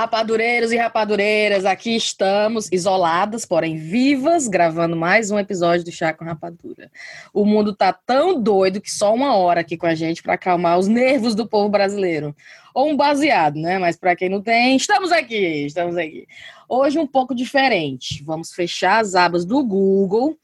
[0.00, 6.24] Rapadureiros e rapadureiras, aqui estamos, isoladas, porém vivas, gravando mais um episódio do Chá com
[6.24, 6.90] Rapadura.
[7.34, 10.78] O mundo tá tão doido que só uma hora aqui com a gente para acalmar
[10.78, 12.34] os nervos do povo brasileiro.
[12.74, 13.78] Ou um baseado, né?
[13.78, 16.26] Mas para quem não tem, estamos aqui, estamos aqui.
[16.66, 18.24] Hoje um pouco diferente.
[18.24, 20.34] Vamos fechar as abas do Google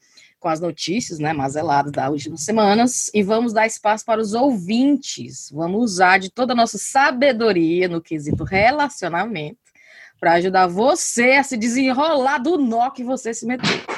[0.47, 5.51] com as notícias, né, mazeladas das últimas semanas, e vamos dar espaço para os ouvintes.
[5.51, 9.57] Vamos usar de toda a nossa sabedoria no quesito relacionamento
[10.17, 13.96] para ajudar você a se desenrolar do nó que você se meteu.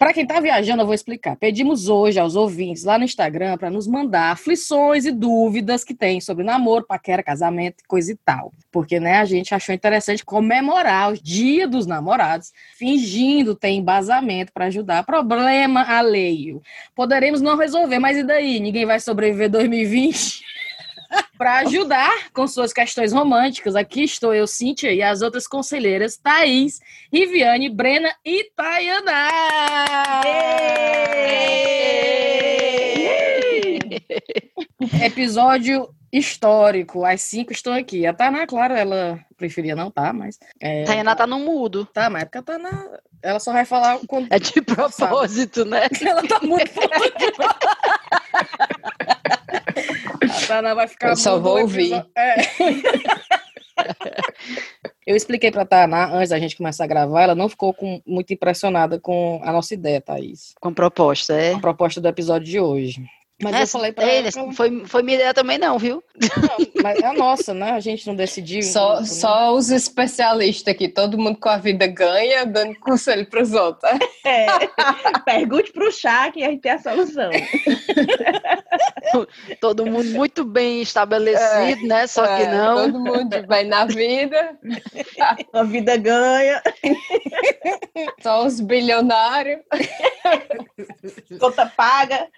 [0.00, 1.36] Para quem está viajando, eu vou explicar.
[1.36, 6.22] Pedimos hoje aos ouvintes lá no Instagram para nos mandar aflições e dúvidas que tem
[6.22, 8.50] sobre namoro, paquera, casamento, coisa e tal.
[8.72, 14.64] Porque né, a gente achou interessante comemorar o Dia dos Namorados, fingindo ter embasamento para
[14.64, 15.04] ajudar.
[15.04, 16.62] Problema alheio.
[16.94, 18.58] Poderemos não resolver, mas e daí?
[18.58, 20.59] Ninguém vai sobreviver 2020?
[21.36, 26.80] Para ajudar com suas questões românticas, aqui estou eu, Cíntia, e as outras conselheiras, Thaís,
[27.12, 29.28] Riviane, Brena e Tayana!
[35.02, 37.04] Episódio histórico.
[37.04, 38.06] As cinco estão aqui.
[38.06, 40.38] A Tainá, claro, ela preferia não tá, mas.
[40.60, 41.86] É, Tainá tá no mudo.
[41.86, 42.86] Tá, mas é porque a Tainá.
[43.22, 44.26] Ela só vai falar quando.
[44.30, 45.86] É de propósito, né?
[46.00, 46.70] Ela tá muito.
[50.30, 51.10] A Tana vai ficar.
[51.10, 52.04] Eu só vou ouvir.
[52.16, 52.36] É.
[55.06, 58.32] Eu expliquei pra Tana antes da gente começar a gravar, ela não ficou com, muito
[58.32, 60.54] impressionada com a nossa ideia, Thaís.
[60.60, 61.50] Com a proposta, é?
[61.52, 63.02] Com a proposta do episódio de hoje.
[63.42, 64.28] Mas Essa, eu falei pra ela.
[64.28, 64.52] Ela...
[64.52, 66.04] Foi, foi minha ideia também, não, viu?
[66.14, 67.70] Não, mas é a nossa, né?
[67.70, 68.62] A gente não decidiu.
[68.62, 69.58] Só, muito, só né?
[69.58, 73.90] os especialistas aqui, todo mundo com a vida ganha, dando conselho para os outros.
[74.24, 74.46] É.
[75.24, 77.30] Pergunte para o chá que a gente tem a solução.
[79.60, 82.06] todo mundo muito bem estabelecido, é, né?
[82.06, 82.76] Só é, que não.
[82.76, 84.58] Todo mundo bem na vida.
[85.52, 86.62] a vida ganha.
[88.22, 89.60] Só os bilionários.
[91.38, 92.28] Conta paga.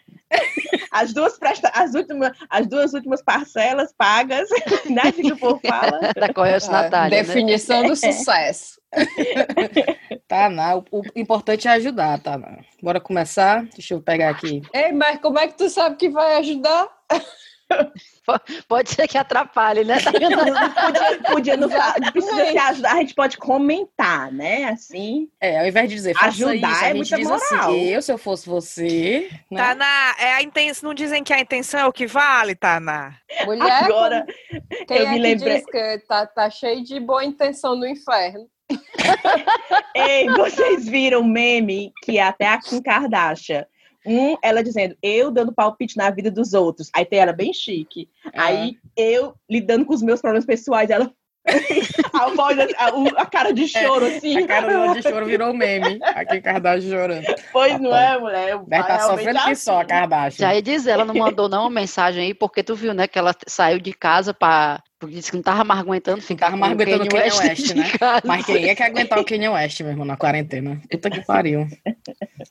[0.90, 1.70] As duas, presta...
[1.74, 4.48] as, últimas, as duas últimas parcelas pagas,
[4.88, 5.10] né?
[5.10, 6.12] Que o povo fala.
[6.14, 7.18] Da Correios ah, Natália.
[7.18, 7.24] Né?
[7.24, 7.88] Definição né?
[7.88, 8.80] do sucesso.
[10.28, 10.84] tá, não.
[10.90, 12.36] O importante é ajudar, tá?
[12.36, 12.58] Não.
[12.82, 13.64] Bora começar?
[13.74, 14.62] Deixa eu pegar aqui.
[14.74, 16.88] Ei, mas como é que tu sabe que vai ajudar?
[18.68, 19.98] Pode ser que atrapalhe, né?
[20.00, 21.68] Tá podia, podia não
[22.12, 24.64] precisa se ajudar, a gente pode comentar, né?
[24.64, 25.28] Assim.
[25.40, 27.70] É, ao invés de dizer ajudar isso, a é gente diz assim, moral.
[27.70, 29.30] assim, eu, se eu fosse você.
[29.50, 29.60] Né?
[29.60, 33.14] Taná, é a intenção, não dizem que a intenção é o que vale, Taná?
[33.44, 34.26] Mulher, Agora,
[34.86, 35.56] quem eu é me lembrei.
[35.56, 38.46] Diz que tá, tá cheio de boa intenção no inferno.
[39.94, 43.66] Ei, vocês viram o meme que até a Kim Kardashian
[44.06, 46.90] um, ela dizendo, eu dando palpite na vida dos outros.
[46.94, 48.08] Aí tem ela bem chique.
[48.26, 48.40] É.
[48.40, 51.10] Aí eu lidando com os meus problemas pessoais, ela.
[52.12, 54.38] a, voz, a, a, cara de choro, é, assim.
[54.38, 55.98] A cara de choro virou meme.
[56.02, 57.26] Aqui, Kardashian chorando.
[57.52, 58.58] Pois não é, mulher?
[58.64, 59.88] Deve tá sofrendo que só, a assim.
[59.88, 60.46] Kardashian.
[60.46, 63.18] Já ia dizer, ela não mandou não uma mensagem aí, porque tu viu, né, que
[63.18, 66.46] ela saiu de casa para porque disse que não tava mais aguentando ficar.
[66.46, 67.90] Tava mais aguentando o Kanye West, West né?
[68.24, 70.80] Mas quem é que aguentar o Kanye West, meu irmão, na quarentena?
[70.88, 71.66] Puta que pariu.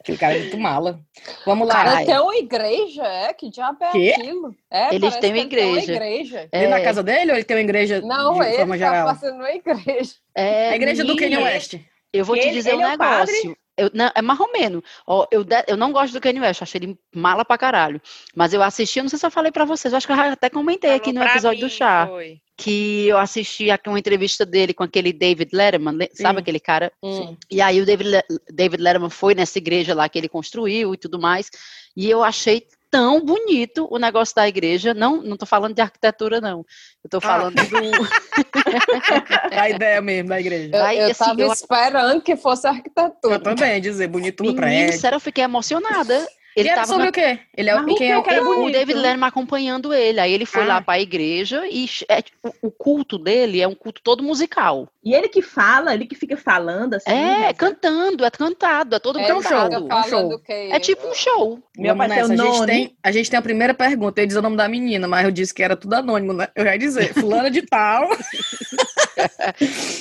[0.03, 0.99] Que o cara é muito mala.
[1.45, 1.73] Vamos lá.
[1.73, 3.33] Cara, tem uma igreja, é?
[3.33, 4.13] Que diabo é que?
[4.13, 4.55] aquilo?
[4.69, 5.85] É, Eles têm uma igreja.
[5.85, 6.49] Tem uma igreja.
[6.51, 6.67] É.
[6.67, 9.05] na casa dele ou ele tem uma igreja Não, de ele forma tá geral?
[9.07, 10.13] passando uma igreja.
[10.35, 11.75] É, a igreja do Kanye West.
[12.13, 13.57] Eu vou te dizer um é negócio.
[13.77, 14.83] Eu, não, é marromeno.
[15.31, 18.01] Eu, eu não gosto do Kanye West, achei ele mala pra caralho.
[18.35, 20.19] Mas eu assisti, eu não sei se eu falei pra vocês, eu acho que eu
[20.19, 22.07] até comentei Falou aqui no episódio mim, do chá.
[22.07, 22.41] Foi.
[22.57, 26.91] Que eu assisti aqui uma entrevista dele com aquele David Letterman, sabe aquele cara?
[27.03, 27.37] Sim.
[27.49, 28.21] E aí o David,
[28.51, 31.49] David Letterman foi nessa igreja lá que ele construiu e tudo mais.
[31.95, 34.93] E eu achei tão bonito o negócio da igreja.
[34.93, 36.65] Não, não tô falando de arquitetura, não.
[37.01, 37.21] Eu tô ah.
[37.21, 37.63] falando ah.
[37.63, 39.57] do.
[39.57, 40.75] a ideia mesmo da igreja.
[40.75, 41.51] Eu, Aí, eu assim, eu...
[41.51, 43.35] esperando que fosse arquitetura.
[43.35, 44.99] Eu também, dizer bonito no prédio.
[44.99, 46.27] Sério, eu fiquei emocionada.
[46.55, 47.09] Ele e era sobre na...
[47.09, 47.39] o quê?
[47.55, 50.19] Ele é, o quem é o, o David Letterman acompanhando ele.
[50.19, 50.67] Aí ele foi ah.
[50.67, 54.87] lá para a igreja e é, tipo, o culto dele é um culto todo musical.
[55.03, 57.09] E ele que fala, ele que fica falando assim.
[57.09, 57.53] É, né?
[57.53, 59.85] cantando, é cantado, é todo é cantado.
[59.85, 60.41] Um show.
[60.47, 61.59] É tipo um show.
[61.77, 62.33] Meu pai nessa.
[62.33, 64.19] A gente, tem, a gente tem a primeira pergunta.
[64.19, 66.49] Ele diz o nome da menina, mas eu disse que era tudo anônimo, né?
[66.53, 68.09] Eu ia dizer, fulana de tal.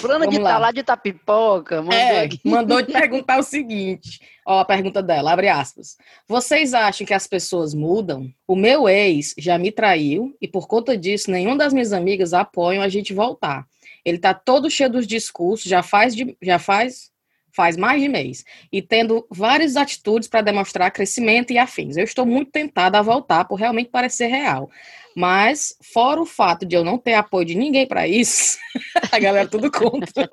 [0.01, 1.83] fulana de tal lá de Tapipoca.
[1.83, 4.21] Mandou, é, mandou te perguntar o seguinte.
[4.47, 5.97] Ó, a pergunta dela, abre aspas.
[6.27, 8.33] Vocês acham que as pessoas mudam?
[8.47, 12.83] O meu ex já me traiu e por conta disso, nenhuma das minhas amigas apoiam
[12.83, 13.67] a gente voltar.
[14.05, 17.10] Ele tá todo cheio dos discursos, já faz, de, já faz
[17.53, 21.97] faz mais de mês, e tendo várias atitudes para demonstrar crescimento e afins.
[21.97, 24.71] Eu estou muito tentada a voltar por realmente parecer real.
[25.17, 28.59] Mas, fora o fato de eu não ter apoio de ninguém para isso,
[29.11, 30.29] a galera tudo contra.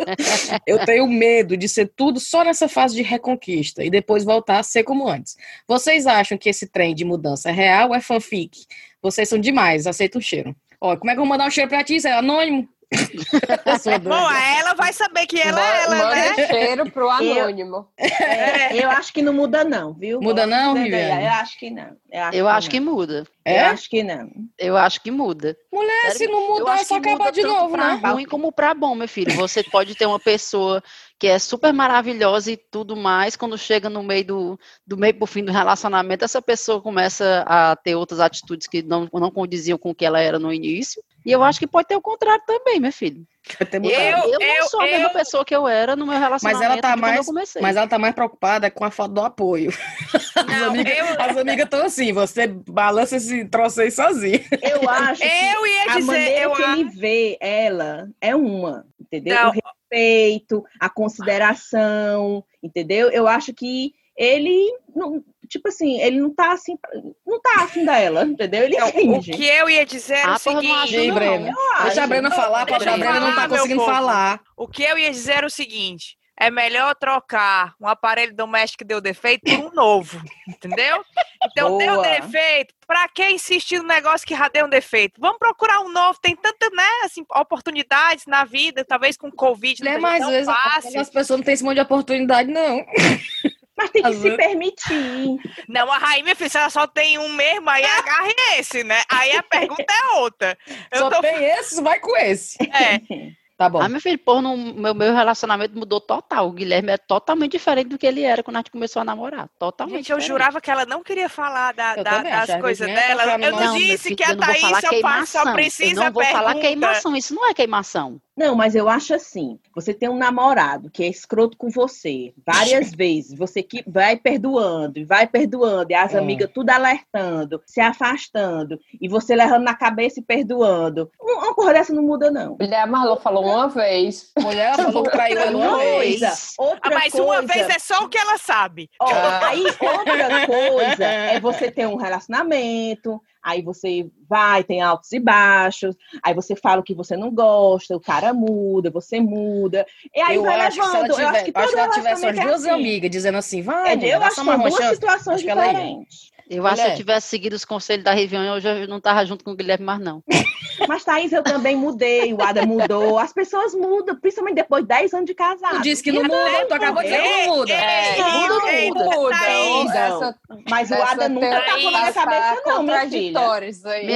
[0.68, 4.63] eu tenho medo de ser tudo só nessa fase de reconquista e depois voltar a
[4.63, 5.36] ser como antes.
[5.68, 8.66] Vocês acham que esse trem de mudança é real ou é fanfic?
[9.02, 10.56] Vocês são demais, aceita o cheiro.
[10.80, 11.96] Ó, como é que eu vou mandar um cheiro pra ti?
[11.96, 12.70] Isso é anônimo?
[14.04, 16.48] Bom, ela vai saber que ela é ela, manda né?
[16.48, 17.88] cheiro pro anônimo.
[17.98, 20.22] É, eu acho que não muda, não, viu?
[20.22, 21.25] Muda Vou não, Viviane?
[21.25, 21.98] Eu acho que não.
[22.10, 22.94] Eu acho, Eu que, acho que não.
[22.94, 23.28] muda.
[23.44, 23.62] É?
[23.62, 24.30] Eu acho que não.
[24.57, 25.57] Eu acho que muda.
[25.72, 28.10] Mulher, Sério, se não eu mudar, é acho só que acabar de novo, pra né?
[28.10, 29.34] ruim como pra bom, meu filho.
[29.36, 30.81] Você pode ter uma pessoa
[31.19, 35.25] que é super maravilhosa e tudo mais, quando chega no meio do, do meio pro
[35.25, 39.89] fim do relacionamento, essa pessoa começa a ter outras atitudes que não, não condiziam com
[39.89, 41.04] o que ela era no início.
[41.27, 43.27] E eu acho que pode ter o contrário também, meu filho.
[43.59, 44.31] Vai ter Eu- mudado.
[44.33, 46.71] Eu, não eu- sou a mesma eu- pessoa que eu era no meu relacionamento Mas
[46.71, 47.62] ela tá quando eu mais, comecei.
[47.62, 49.71] mas ela tá mais preocupada com a foto do apoio.
[50.13, 54.39] As Não, amigas eu- as amigas estão assim, você balança esse troço aí sozinho.
[54.62, 56.79] Eu acho que Eu ia a dizer, maneira eu que acho.
[56.81, 59.35] ele vê ela é uma, entendeu?
[59.35, 59.50] Não.
[59.50, 63.09] O respeito, a consideração, entendeu?
[63.09, 66.78] Eu acho que ele, não, tipo assim, ele não tá assim,
[67.26, 68.64] não tá afim dela, entendeu?
[68.64, 69.32] Ele Não, o finge.
[69.32, 71.08] que eu ia dizer era o Ah, não acho, seguinte.
[71.12, 71.84] Não.
[71.84, 72.08] Deixa a.
[72.08, 73.92] Brena falar, porque a Brena não tá conseguindo povo.
[73.92, 74.42] falar.
[74.56, 78.86] O que eu ia dizer era o seguinte: é melhor trocar um aparelho doméstico que
[78.88, 81.04] deu defeito por um novo, entendeu?
[81.46, 82.08] Então deu Boa.
[82.08, 82.74] defeito.
[82.86, 85.20] Pra que insistir no negócio que já deu um defeito?
[85.20, 86.18] Vamos procurar um novo.
[86.22, 90.46] Tem tantas, né, assim, oportunidades na vida, talvez com Covid não Né, às tão vezes
[90.54, 91.00] fácil.
[91.02, 92.86] as pessoas não têm esse monte de oportunidade, não.
[93.77, 95.39] Mas tem que Às se permitir.
[95.69, 99.03] Não, a Raí, minha filha, se ela só tem um mesmo, aí agarre esse, né?
[99.07, 100.57] Aí a pergunta é outra.
[100.91, 101.21] Eu Só tô...
[101.21, 102.57] tem esse, vai com esse.
[102.63, 103.00] É,
[103.57, 103.81] Tá bom.
[103.81, 106.48] Ah, meu filho, pô, no meu, meu relacionamento mudou total.
[106.48, 109.50] O Guilherme é totalmente diferente do que ele era quando a gente começou a namorar.
[109.57, 109.98] Totalmente.
[109.98, 110.27] Gente, eu diferente.
[110.39, 113.24] jurava que ela não queria falar da- da- também das coisas dela.
[113.44, 116.01] Eu não Não, disse filho, que a eu não vou Thaís falar só, só precisa
[116.01, 116.59] eu não vou falar pergunta.
[116.68, 117.15] queimação.
[117.15, 118.21] Isso não é queimação.
[118.38, 122.92] Não, mas eu acho assim: você tem um namorado que é escroto com você várias
[122.95, 126.19] vezes, você que vai perdoando, e vai perdoando, e as É.
[126.19, 131.10] amigas tudo alertando, se afastando, e você levando na cabeça e perdoando.
[131.19, 132.57] Um- Uma coisa dessa não muda, não.
[132.60, 134.32] Mulher Marlon falou uma vez.
[134.40, 136.54] Mulher ela falou que traiu ele uma vez.
[136.58, 138.90] outra Ah, mas coisa, uma vez é só o que ela sabe.
[139.02, 139.48] Ó, Ah.
[139.48, 145.96] aí outra coisa é você ter um relacionamento, aí você vai, tem altos e baixos,
[146.24, 150.36] aí você fala o que você não gosta, o cara muda, você muda, e aí
[150.36, 151.10] eu vai acho que se ela levando.
[151.10, 152.70] eu tiver, acho que acho que ela tivesse umas é duas assim.
[152.70, 155.66] amigas dizendo assim, vai, É, eu acho que são uma duas situações Acho que ela
[155.66, 155.74] ia.
[155.74, 156.32] diferentes.
[156.50, 159.26] Eu acho que se eu tivesse seguido os conselhos da Riviane, eu já não tava
[159.26, 160.24] junto com o Guilherme mais, não.
[160.88, 165.14] Mas, Thaís, eu também mudei, o Ada mudou, as pessoas mudam, principalmente depois de 10
[165.14, 165.78] anos de casado.
[165.78, 167.74] Tu disse que não muda, tu acabou de dizer que não muda.
[167.74, 169.06] Ei, muda, ei, muda.
[169.06, 169.38] Muda.
[169.38, 170.36] Thaís, Essa,
[170.70, 173.40] Mas o Ada nunca teoria tava na minha tá cabeça, não, minha filha.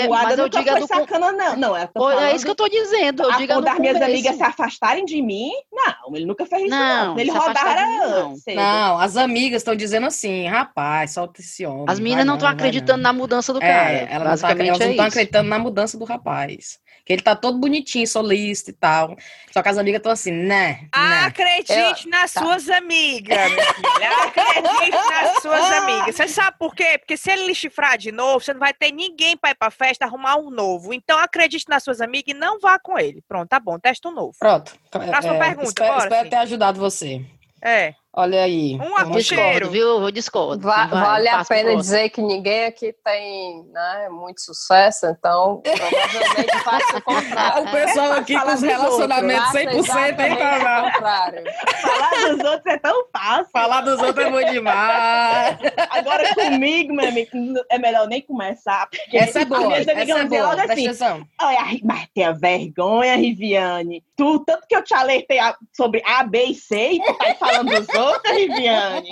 [0.10, 1.58] O Ada eu nunca foi sacana, não.
[1.58, 3.24] Não, eu tô Pô, falando é isso que eu tô dizendo.
[3.24, 7.16] Eu digo das minhas amigas se afastarem de mim, não, ele nunca fez isso, não.
[7.16, 8.56] Não, Ele cedo.
[8.56, 11.86] Não, as amigas estão dizendo assim, rapaz, solta esse homem.
[11.88, 13.92] As meninas não estão acreditando na mudança do cara.
[13.92, 15.14] É, elas não tá- Basicamente elas não é estão isso.
[15.16, 16.80] acreditando na mudança do rapaz.
[17.04, 19.16] Que ele tá todo bonitinho, solista e tal.
[19.52, 21.24] Só que as amigas estão assim, né, né.
[21.26, 22.42] Acredite nas tá.
[22.42, 23.36] suas amigas.
[23.40, 26.16] Acredite nas suas amigas.
[26.16, 26.98] Você sabe por quê?
[27.00, 29.72] Porque se ele lhe chifrar de novo, você não vai ter ninguém pra ir pra
[29.72, 30.94] festa arrumar um novo.
[30.94, 33.24] Então acredite nas suas amigas e não vá com ele.
[33.28, 34.36] Pronto, tá bom, testa um novo.
[34.40, 34.74] Pronto.
[34.92, 37.26] Próxima pergunta, Espero, bora, espero ter ajudado você.
[37.64, 37.94] É.
[38.14, 38.78] Olha aí.
[38.78, 39.20] Um apuxo.
[39.20, 40.02] Discordo, viu?
[40.02, 40.62] Eu discordo.
[40.68, 46.60] Va- Vai, vale a pena dizer que ninguém aqui tem né, muito sucesso, então provavelmente
[46.62, 47.64] faça o contrário.
[47.64, 50.82] O pessoal aqui com os relacionamentos Faça 100%, hein, exatamente Tainá?
[50.82, 51.44] o contrário.
[51.82, 53.52] Falar dos outros é tão fácil.
[53.54, 55.58] Falar dos outros é bom demais.
[55.90, 57.30] Agora comigo, meu amigo,
[57.70, 58.90] é melhor nem começar.
[58.90, 60.42] Porque Essa é boa, minhas amigas essa é boa.
[60.50, 61.26] logo assim, atenção.
[61.42, 64.04] Olha, mas tenha vergonha, Riviane.
[64.18, 67.34] Tu, tanto que eu te alertei a- sobre A, B e C, e tu tá
[67.36, 69.12] falando dos outros, Riviane.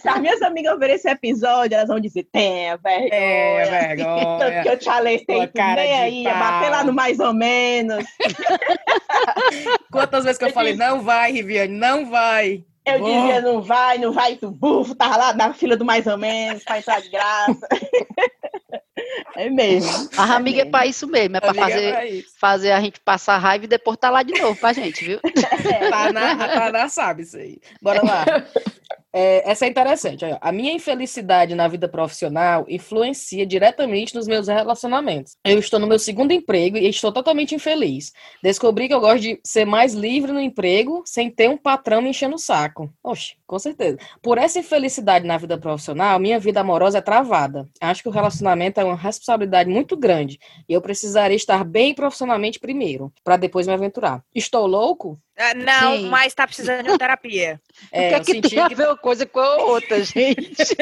[0.00, 3.08] Se as minhas amigas verem esse episódio, elas vão dizer, tenha vergonha.
[3.12, 4.72] É, Tanto que vergonha.
[4.72, 6.70] eu te alertei, cara nem aí, ia bater pau.
[6.70, 8.04] lá no mais ou menos.
[9.90, 12.64] Quantas vezes que eu falei, não vai, Riviane, não vai.
[12.86, 13.04] Eu Bom.
[13.04, 16.64] dizia, não vai, não vai, tu bufo, tava lá na fila do mais ou menos,
[16.64, 17.68] pra entrar de graça.
[19.36, 20.08] É mesmo.
[20.16, 20.70] A amiga é mesmo.
[20.70, 23.96] pra isso mesmo, é pra Amiga, fazer, é fazer a gente passar raiva e depois
[23.98, 25.20] tá lá de novo pra gente, viu?
[25.90, 27.58] Tá na, tá na sabe isso aí.
[27.80, 28.24] Bora lá.
[29.12, 30.24] É, essa é interessante.
[30.40, 35.36] A minha infelicidade na vida profissional influencia diretamente nos meus relacionamentos.
[35.44, 38.12] Eu estou no meu segundo emprego e estou totalmente infeliz.
[38.42, 42.10] Descobri que eu gosto de ser mais livre no emprego sem ter um patrão me
[42.10, 42.92] enchendo o saco.
[43.02, 43.98] Oxe, com certeza.
[44.22, 47.68] Por essa infelicidade na vida profissional, minha vida amorosa é travada.
[47.80, 52.60] Acho que o relacionamento é uma responsabilidade muito grande e eu precisaria estar bem profissionalmente
[52.60, 54.22] primeiro, para depois me aventurar.
[54.34, 55.18] Estou louco?
[55.38, 56.08] Uh, não, Sim.
[56.08, 57.60] mas está precisando de uma terapia.
[57.92, 60.76] É, o que, é que tem a ver uma coisa com a outra, gente?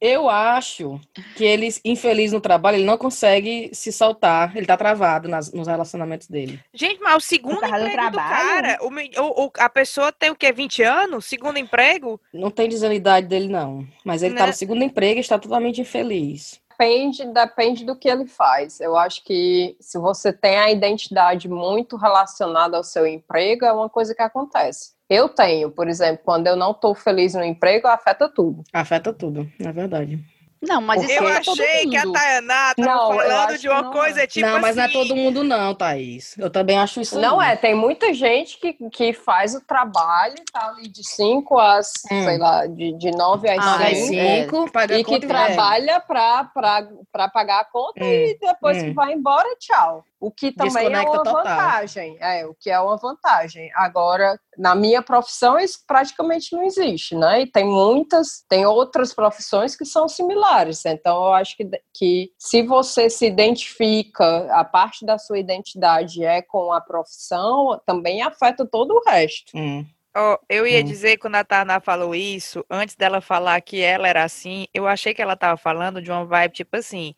[0.00, 1.00] Eu acho
[1.36, 5.66] que ele, infeliz no trabalho, ele não consegue se soltar, ele tá travado nas, nos
[5.66, 6.60] relacionamentos dele.
[6.72, 10.82] Gente, mas o segundo emprego do cara, o, o, a pessoa tem o quê, 20
[10.82, 11.24] anos?
[11.24, 12.20] Segundo emprego?
[12.32, 13.86] Não tem dizendo a idade dele, não.
[14.04, 14.40] Mas ele né?
[14.40, 18.80] tá no segundo emprego e está totalmente infeliz depende, depende do que ele faz.
[18.80, 23.88] Eu acho que se você tem a identidade muito relacionada ao seu emprego, é uma
[23.90, 24.92] coisa que acontece.
[25.10, 28.62] Eu tenho, por exemplo, quando eu não estou feliz no emprego, afeta tudo.
[28.72, 30.22] Afeta tudo, é verdade.
[30.60, 34.26] Não, mas isso Eu é achei que a Tayaná tava falando de uma coisa é.
[34.26, 34.92] tipo Não, mas assim...
[34.92, 36.36] não é todo mundo não, Thaís.
[36.36, 40.68] Eu também acho isso Não é, tem muita gente que, que faz o trabalho, tá
[40.68, 42.24] ali de 5 às, hum.
[42.24, 44.70] sei lá, de, de 9 às 5.
[44.74, 44.98] Ah, é.
[44.98, 48.08] E que trabalha para pagar a conta hum.
[48.08, 48.86] e depois hum.
[48.86, 50.04] que vai embora, tchau.
[50.20, 51.34] O que também é uma total.
[51.34, 52.16] vantagem.
[52.20, 53.70] É, o que é uma vantagem.
[53.74, 57.42] Agora, na minha profissão, isso praticamente não existe, né?
[57.42, 60.84] E tem muitas, tem outras profissões que são similares.
[60.84, 66.42] Então, eu acho que, que se você se identifica, a parte da sua identidade é
[66.42, 69.52] com a profissão, também afeta todo o resto.
[69.54, 69.86] Hum.
[70.20, 70.84] Oh, eu ia hum.
[70.84, 75.14] dizer, quando a Tana falou isso, antes dela falar que ela era assim, eu achei
[75.14, 77.14] que ela estava falando de uma vibe tipo assim.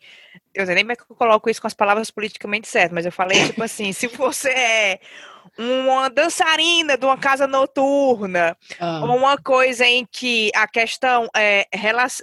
[0.53, 3.11] Eu nem como é que eu coloco isso com as palavras politicamente certas, mas eu
[3.11, 4.99] falei tipo assim: se você é
[5.57, 9.03] uma dançarina de uma casa noturna, ah.
[9.03, 11.67] uma coisa em que a questão é,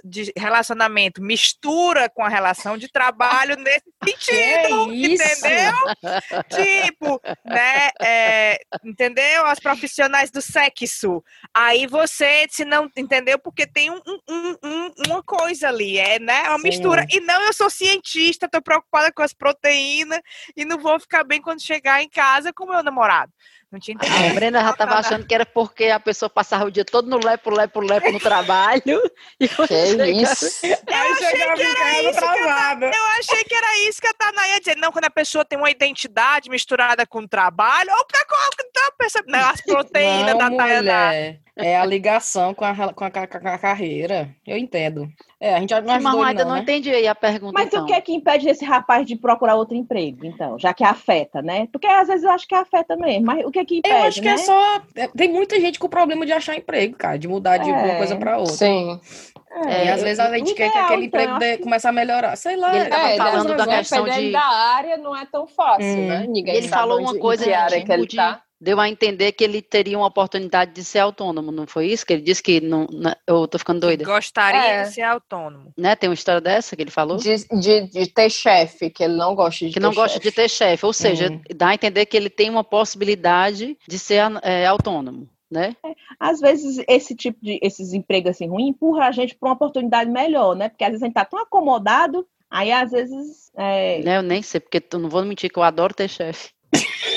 [0.03, 5.73] de relacionamento mistura com a relação de trabalho nesse sentido, entendeu?
[6.49, 9.45] tipo, né, é, entendeu?
[9.45, 11.23] As profissionais do sexo.
[11.53, 16.49] Aí você, se não entendeu, porque tem um, um, um, uma coisa ali, é, né,
[16.49, 16.63] uma Sim.
[16.63, 17.05] mistura.
[17.11, 20.19] E não, eu sou cientista, tô preocupada com as proteínas
[20.55, 23.33] e não vou ficar bem quando chegar em casa com meu namorado namorado.
[23.71, 24.25] Não tinha entendido.
[24.25, 27.17] A Brenda já estava achando que era porque a pessoa passava o dia todo no
[27.23, 28.81] lepo, lepo, lepo no trabalho.
[29.39, 30.07] E que chega...
[30.07, 30.45] isso?
[30.65, 34.47] Eu achei, que era isso que a, eu achei que era isso que a Tana
[34.49, 34.75] ia dizer.
[34.75, 38.25] Não, quando a pessoa tem uma identidade misturada com o trabalho, ou tá
[38.97, 41.39] com não, as proteínas não, da Tayana.
[41.61, 44.29] É a ligação com a, com a, com a carreira.
[44.47, 45.09] Eu entendo.
[45.41, 46.61] É, a gente não Mas ainda não, não né?
[46.61, 47.53] entendi aí a pergunta.
[47.53, 47.83] Mas então.
[47.83, 50.57] o que é que impede esse rapaz de procurar outro emprego, então?
[50.57, 51.67] Já que afeta, né?
[51.71, 53.25] Porque às vezes eu acho que afeta mesmo.
[53.25, 53.93] Mas o que é que impede?
[53.93, 54.41] Eu acho que é né?
[54.41, 54.81] é só.
[55.17, 58.15] Tem muita gente com problema de achar emprego, cara, de mudar de é, uma coisa
[58.15, 58.53] para outra.
[58.53, 58.99] Sim.
[59.67, 62.35] É, e às vezes a gente quer que aquele então, emprego de, comece a melhorar.
[62.37, 62.73] Sei lá.
[62.73, 64.31] Ele tava é, falando da questão de.
[64.31, 66.07] da área não é tão fácil, hum.
[66.07, 66.25] né?
[66.27, 69.61] Ninguém ele falou uma coisa de, área que ele tá deu a entender que ele
[69.61, 72.05] teria uma oportunidade de ser autônomo, não foi isso?
[72.05, 72.87] Que ele disse que não.
[72.91, 74.03] não eu tô ficando doida.
[74.03, 74.83] Gostaria é.
[74.83, 75.71] de ser autônomo.
[75.77, 75.95] Né?
[75.95, 77.17] Tem uma história dessa que ele falou?
[77.17, 80.31] De, de, de ter chefe, que ele não gosta de que ter não gosta de
[80.31, 80.85] ter chefe.
[80.85, 81.41] Ou seja, uhum.
[81.55, 85.29] dá a entender que ele tem uma possibilidade de ser é, autônomo.
[85.49, 85.75] Né?
[85.83, 89.55] É, às vezes esse tipo de esses empregos assim ruim empurra a gente para uma
[89.55, 90.69] oportunidade melhor, né?
[90.69, 93.99] Porque às vezes a gente tá tão acomodado, aí às vezes é...
[94.03, 96.51] Né, eu nem sei porque eu não vou mentir que eu adoro ter chefe.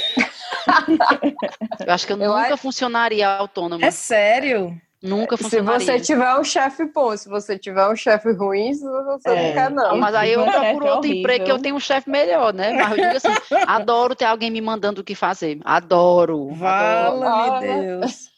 [1.87, 2.57] eu acho que eu, eu nunca acho...
[2.57, 3.85] funcionaria autônomo.
[3.85, 4.81] É sério?
[5.03, 5.81] Nunca funcionaria.
[5.81, 9.47] Se você tiver um chefe bom, se você tiver um chefe ruim, você é.
[9.47, 9.99] não quer, não.
[9.99, 12.73] Mas aí eu procuro é outro emprego que eu tenho um chefe melhor, né?
[12.73, 13.29] Mas eu digo assim,
[13.67, 15.59] adoro ter alguém me mandando o que fazer.
[15.65, 16.51] Adoro.
[16.55, 18.32] Vala-me Deus.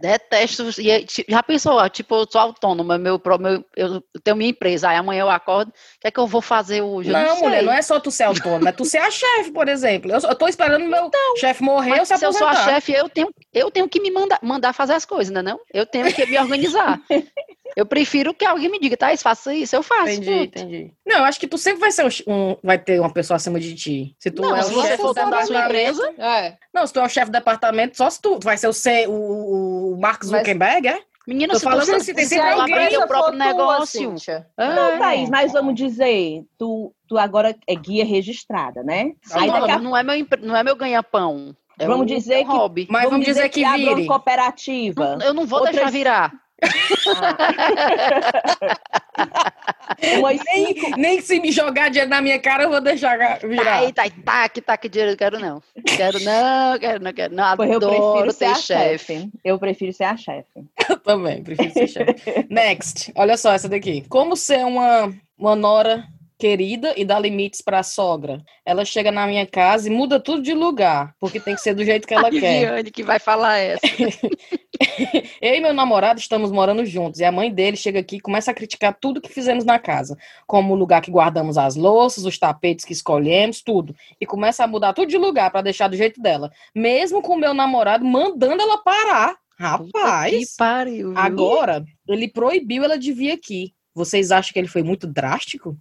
[0.00, 0.68] Detesto.
[0.80, 5.22] E, já pensou, tipo, eu sou autônoma, meu, meu, eu tenho minha empresa, aí amanhã
[5.22, 7.10] eu acordo, o que é que eu vou fazer hoje?
[7.10, 9.68] não, não mulher, não é só tu ser autônoma, é tu ser a chefe, por
[9.68, 10.10] exemplo.
[10.10, 12.92] Eu, eu tô esperando meu então, chefe morrer ou se Se eu sou a chefe,
[12.92, 15.60] eu tenho, eu tenho que me mandar, mandar fazer as coisas, não é não?
[15.72, 16.98] Eu tenho que me organizar.
[17.76, 20.10] Eu prefiro que alguém me diga, tá, faça isso, eu faço.
[20.10, 20.92] Entendi, entendi.
[21.06, 23.74] Não, eu acho que tu sempre vai ser um, vai ter uma pessoa acima de
[23.74, 24.16] ti.
[24.18, 26.14] Se tu não, é o chefe da sua empresa.
[26.18, 26.56] É.
[26.72, 28.72] Não, se tu é o chefe do departamento, só se tu, tu vai ser o,
[28.72, 31.02] C, o, o Mark Zuckerberg, é?
[31.26, 34.14] Menina, se falando assim, tem sempre alguém o próprio negócio.
[34.56, 34.74] É.
[34.74, 39.12] Não, Thaís, mas vamos dizer, tu, tu agora é guia registrada, né?
[39.22, 39.78] Sim, não, a...
[39.78, 41.54] não, é meu, não é meu ganha-pão.
[41.78, 42.86] É vamos um dizer que, hobby.
[42.90, 43.94] Mas vamos, dizer, que, que vire.
[43.94, 45.16] uma cooperativa.
[45.16, 45.76] Não, eu não vou Outras...
[45.76, 46.32] deixar virar.
[50.00, 53.64] nem, nem se me jogar dinheiro na minha cara, eu vou deixar virar.
[53.64, 55.62] Tá aí, tá aí, tá que tá que dinheiro, quero não.
[55.96, 57.44] Quero não, quero não, quero não.
[57.44, 59.30] Adoro eu prefiro ser a chefe.
[59.44, 60.64] Eu prefiro ser a chefe.
[61.04, 62.46] também, prefiro ser chefe.
[62.48, 64.04] Next, olha só essa daqui.
[64.08, 66.06] Como ser uma, uma nora
[66.40, 68.42] querida e dá limites para a sogra.
[68.64, 71.84] Ela chega na minha casa e muda tudo de lugar, porque tem que ser do
[71.84, 72.60] jeito que ela a quer.
[72.60, 73.86] Viviane que vai falar essa.
[75.42, 78.50] Eu e meu namorado estamos morando juntos e a mãe dele chega aqui e começa
[78.50, 82.38] a criticar tudo que fizemos na casa, como o lugar que guardamos as louças, os
[82.38, 83.94] tapetes que escolhemos, tudo.
[84.20, 87.38] E começa a mudar tudo de lugar para deixar do jeito dela, mesmo com o
[87.38, 89.36] meu namorado mandando ela parar.
[89.58, 93.74] Rapaz, pariu, agora ele proibiu ela de vir aqui.
[93.94, 95.76] Vocês acham que ele foi muito drástico?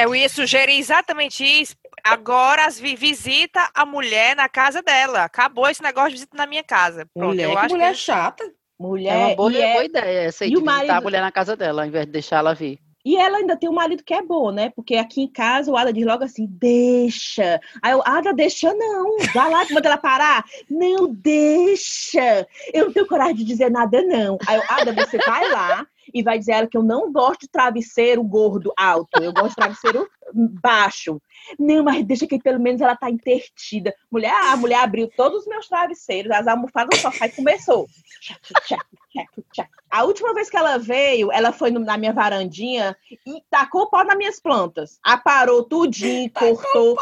[0.00, 1.74] Eu ia sugerir exatamente isso.
[2.04, 5.24] Agora as visita a mulher na casa dela.
[5.24, 7.06] Acabou esse negócio de visita na minha casa.
[7.14, 7.98] Pronto, mulher, eu acho mulher que...
[7.98, 8.52] chata.
[8.78, 9.72] Mulher, é uma boa, é...
[9.72, 10.90] boa ideia essa aí, e de marido...
[10.90, 12.80] a mulher na casa dela, ao invés de deixar ela vir.
[13.04, 14.70] E ela ainda tem um marido que é bom, né?
[14.70, 17.60] Porque aqui em casa o Ada diz logo assim: deixa.
[17.82, 19.16] Aí eu, Ada, deixa não.
[19.34, 20.44] Vai lá que manda ela parar.
[20.70, 22.46] Não, deixa.
[22.72, 24.38] Eu não tenho coragem de dizer nada, não.
[24.46, 27.48] Aí eu, Ada, você vai lá e vai dizer ela que eu não gosto de
[27.48, 31.20] travesseiro gordo alto, eu gosto de travesseiro baixo.
[31.58, 33.94] Não, mas deixa que pelo menos ela tá intertida.
[34.10, 37.86] Mulher, a mulher abriu todos os meus travesseiros, as almofadas no sofá e começou.
[39.90, 44.04] A última vez que ela veio, ela foi na minha varandinha e tacou o pau
[44.04, 44.98] nas minhas plantas.
[45.02, 46.96] Aparou tudinho, cortou.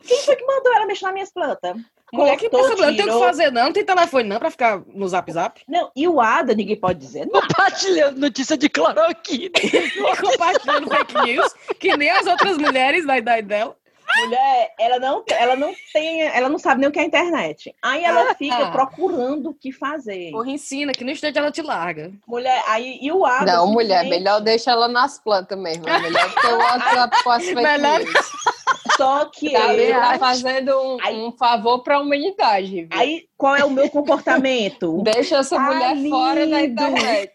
[0.00, 1.76] Quem foi que mandou ela mexer nas minhas plantas?
[2.12, 3.64] Mulher que pensa, não tem o que fazer, não.
[3.64, 5.62] Não tem telefone, não, pra ficar no zap zap.
[5.68, 7.46] Não, e o Ada, ninguém pode dizer nada.
[7.46, 9.52] Compartilhando notícia de cloroquina.
[10.20, 13.76] Compartilhando fake news, que nem as outras mulheres da idade dela.
[14.16, 17.74] Mulher, ela não, ela não tem, ela não sabe nem o que é internet.
[17.82, 18.70] Aí ela ah, fica ah.
[18.70, 20.30] procurando o que fazer.
[20.30, 22.10] Porra, ensina, que no instante ela te larga.
[22.26, 23.44] Mulher, aí e o Ada.
[23.44, 25.84] Não, mulher, melhor deixa ela nas plantas mesmo.
[25.84, 28.00] Melhor que o WhatsApp com as fake melhor...
[28.00, 28.30] news.
[28.96, 32.82] Só que tá, ele tá fazendo um, aí, um favor para a humanidade.
[32.82, 32.88] Viu?
[32.90, 35.02] Aí, qual é o meu comportamento?
[35.02, 36.10] Deixa essa tá mulher lindo.
[36.10, 37.32] fora da internet.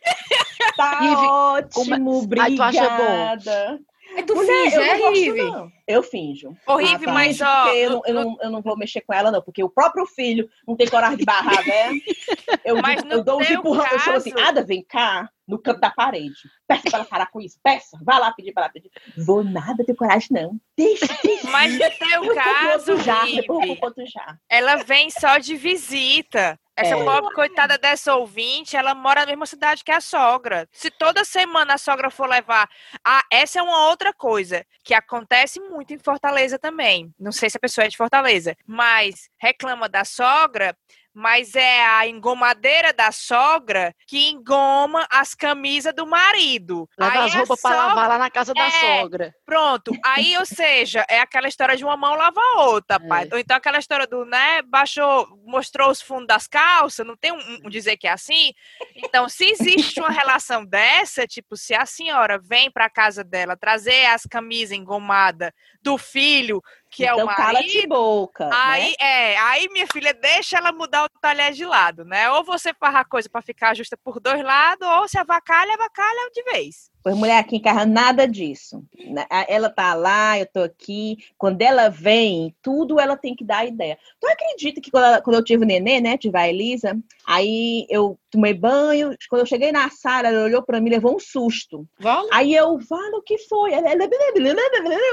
[0.75, 2.17] Tá ótimo, como...
[2.19, 2.49] obrigada.
[2.49, 3.83] Aí tu acha bom.
[4.15, 5.67] É tu Mulher, finge, é.
[5.87, 6.55] Eu finjo.
[6.65, 7.13] Horrível, ah, tá.
[7.13, 7.67] mas ó.
[7.73, 10.49] Eu não, eu, não, eu não vou mexer com ela, não, porque o próprio filho
[10.67, 11.91] não tem coragem de barrar, né?
[12.63, 13.95] Eu, mas eu dou um empurrão, caso...
[13.95, 16.33] eu chamo assim, Ada, vem cá, no canto da parede.
[16.65, 18.89] Peça para ela parar com isso, peça, vai lá pedir para ela pedir.
[19.17, 20.57] Vou nada ter coragem, não.
[20.77, 21.49] Deixa, deixa.
[21.49, 24.37] Mas no teu caso, já, já.
[24.49, 26.57] ela vem só de visita.
[26.75, 27.03] Essa é.
[27.03, 30.67] pobre coitada dessa ouvinte, ela mora na mesma cidade que a sogra.
[30.71, 32.67] Se toda semana a sogra for levar.
[33.05, 37.13] Ah, essa é uma outra coisa que acontece muito em Fortaleza também.
[37.19, 40.75] Não sei se a pessoa é de Fortaleza, mas reclama da sogra
[41.13, 46.89] mas é a engomadeira da sogra que engoma as camisas do marido.
[46.97, 47.77] Leva Aí as roupas sogra...
[47.77, 48.71] para lavar lá na casa da é,
[49.01, 49.35] sogra.
[49.45, 49.91] Pronto.
[50.03, 53.07] Aí, ou seja, é aquela história de uma mão lava a outra, é.
[53.07, 53.29] pai.
[53.31, 57.59] Ou então aquela história do, né, baixou, mostrou os fundos das calças, não tem um,
[57.65, 58.53] um dizer que é assim.
[58.95, 64.05] Então, se existe uma relação dessa, tipo, se a senhora vem para casa dela trazer
[64.05, 66.61] as camisas engomadas do filho,
[66.93, 67.53] que então, é o então, marido.
[67.53, 68.49] Cala de boca.
[68.53, 68.95] Aí, né?
[68.99, 72.29] é, aí, minha filha, deixa ela mudar o talher de lado, né?
[72.29, 76.29] Ou você farra a coisa para ficar justa por dois lados, ou se avacalha, avacalha
[76.31, 76.93] de vez.
[77.03, 78.81] Pois mulher aqui em casa, nada disso.
[79.09, 79.25] Né?
[79.49, 81.17] Ela tá lá, eu tô aqui.
[81.37, 83.97] Quando ela vem, tudo ela tem que dar ideia.
[84.21, 87.85] Tu acredita que quando, ela, quando eu tive o nenê, né, tive a Elisa, aí
[87.89, 91.85] eu tomei banho, quando eu cheguei na sala, ela olhou pra mim, levou um susto.
[91.99, 92.29] Vale?
[92.31, 93.71] Aí eu, vale, o que foi?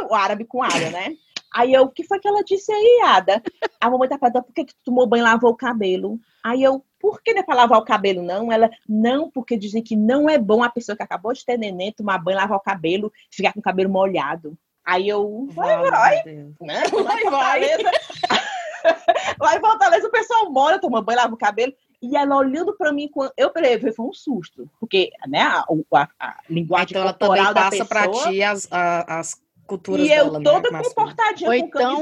[0.08, 1.16] O árabe com árabe, né?
[1.52, 3.42] Aí eu, o que foi que ela disse aí, Ada?
[3.80, 6.18] A mamãe tá perguntando por que, que tu tomou banho e lavou o cabelo.
[6.44, 8.52] Aí eu, por que não é pra lavar o cabelo, não?
[8.52, 11.92] Ela, não, porque dizem que não é bom a pessoa que acabou de ter neném
[11.92, 14.56] tomar banho, lavar o cabelo, ficar com o cabelo molhado.
[14.84, 16.22] Aí eu, vai, vai, vai.
[16.60, 16.82] Né?
[17.04, 17.60] Vai, vai.
[19.38, 21.72] Lá em Fortaleza o pessoal mora, toma banho, lava o cabelo.
[22.02, 26.36] E ela olhando para mim, eu falei, foi um susto, porque né, a, a, a
[26.48, 29.38] linguagem então, corporal ela também passa para ti as, as
[29.70, 32.00] culturas e eu dela, toda né, comportadinha, Ou com então,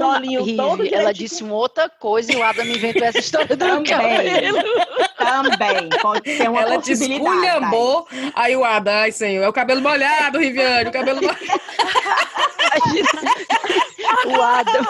[0.57, 4.59] todo ela disse uma outra coisa e o Adam inventou essa história do também, cabelo.
[5.19, 10.39] Também, pode ser uma ela desculhambou, aí o Adam, ai senhor, é o cabelo molhado,
[10.39, 11.39] Riviane, o cabelo molhado.
[14.27, 14.87] O Adam.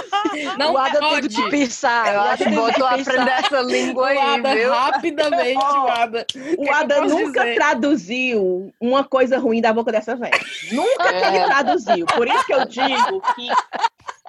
[0.59, 1.29] Não o Adam pode.
[1.29, 2.15] teve que pensar.
[2.15, 4.73] Eu acho que botou aprender essa língua aí, Adam, viu?
[4.73, 6.25] Rapidamente, oh, o Adam.
[6.57, 7.55] O que Adam nunca dizer?
[7.55, 10.41] traduziu uma coisa ruim da boca dessa velha.
[10.73, 11.37] Nunca é.
[11.37, 12.07] ele traduziu.
[12.07, 13.49] Por isso que eu digo que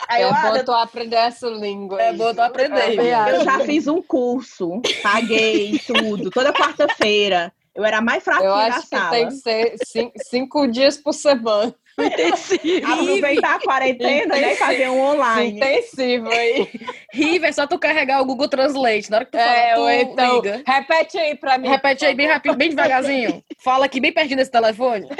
[0.07, 2.01] Aí eu é botou aprender essa língua.
[2.01, 2.99] É botou aprender.
[2.99, 7.53] Eu já fiz um curso, paguei tudo, toda quarta-feira.
[7.75, 11.73] Eu era mais fraca Eu acho que tem que ser cinco, cinco dias por semana.
[12.03, 12.91] Intensivo.
[12.91, 15.57] Aproveitar a quarentena e fazer um online.
[15.57, 16.69] Intensivo aí.
[17.13, 19.09] River, é só tu carregar o Google Translate.
[19.09, 20.63] Na hora que tu é, fala, tu então, liga.
[20.65, 21.67] Repete aí pra mim.
[21.67, 23.43] Repete aí bem rápido, bem devagarzinho.
[23.59, 25.07] Fala aqui bem pertinho desse telefone.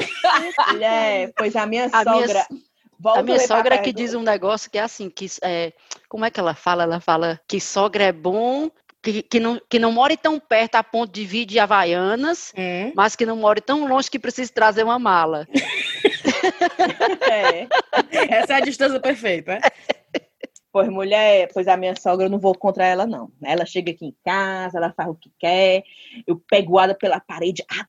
[0.81, 2.45] É, pois a minha a sogra...
[2.49, 5.73] Minha, a minha sogra que diz um negócio que é assim, que é,
[6.07, 6.83] como é que ela fala?
[6.83, 8.69] Ela fala que sogra é bom
[9.01, 12.91] que, que, não, que não more tão perto a ponto de vir de Havaianas, hum.
[12.95, 15.47] mas que não more tão longe que precise trazer uma mala.
[17.29, 17.67] é.
[18.29, 19.55] Essa é a distância perfeita.
[19.55, 19.61] Né?
[20.71, 23.31] Pois mulher, pois a minha sogra eu não vou contra ela, não.
[23.43, 25.83] Ela chega aqui em casa, ela faz o que quer,
[26.27, 27.85] eu pego ela pela parede, ah,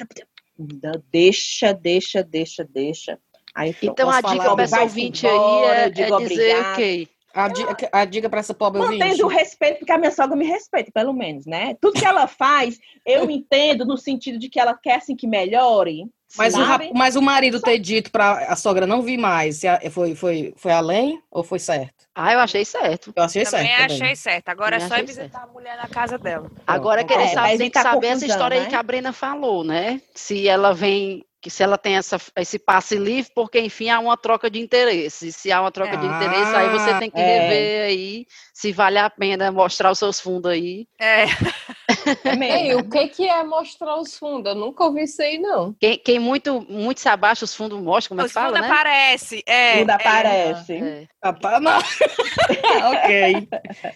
[1.10, 3.18] deixa, deixa, deixa, deixa.
[3.54, 6.76] Aí, então a dica para essa ouvinte aí é, é dizer obrigado.
[6.76, 10.36] que a dica, a dica para essa pobre Mantendo o respeito, porque a minha sogra
[10.36, 11.76] me respeita, pelo menos, né?
[11.80, 16.04] Tudo que ela faz, eu entendo no sentido de que ela quer assim que melhore.
[16.36, 16.60] Mas, o,
[16.94, 21.20] mas o marido ter dito para a sogra não vir mais, foi, foi, foi além
[21.28, 22.06] ou foi certo?
[22.14, 23.12] Ah, eu achei certo.
[23.16, 23.80] Eu achei também certo.
[23.80, 24.48] Também achei certo.
[24.48, 25.50] Agora também é só visitar certo.
[25.50, 26.50] a mulher na casa dela.
[26.66, 28.64] Agora, querer é, saber, tem que saber essa história né?
[28.64, 30.00] aí que a Brena falou, né?
[30.14, 34.16] Se ela vem que se ela tem essa, esse passe livre, porque enfim há uma
[34.16, 35.33] troca de interesse.
[35.33, 37.40] Se há uma troca ah, de interesse, aí você tem que é.
[37.40, 40.87] rever aí se vale a pena mostrar os seus fundos aí.
[41.00, 41.24] É.
[42.29, 44.53] é Ei, o que, que é mostrar os fundos?
[44.53, 45.74] Eu nunca ouvi isso aí, não.
[45.81, 48.66] Quem, quem muito, muito se abaixa, os fundos mostra, como é que fala, né?
[48.66, 49.42] aparece.
[49.46, 50.74] É, fundo aparece.
[50.74, 51.07] É.
[51.22, 51.79] Ah, tá, não.
[52.92, 53.48] ok.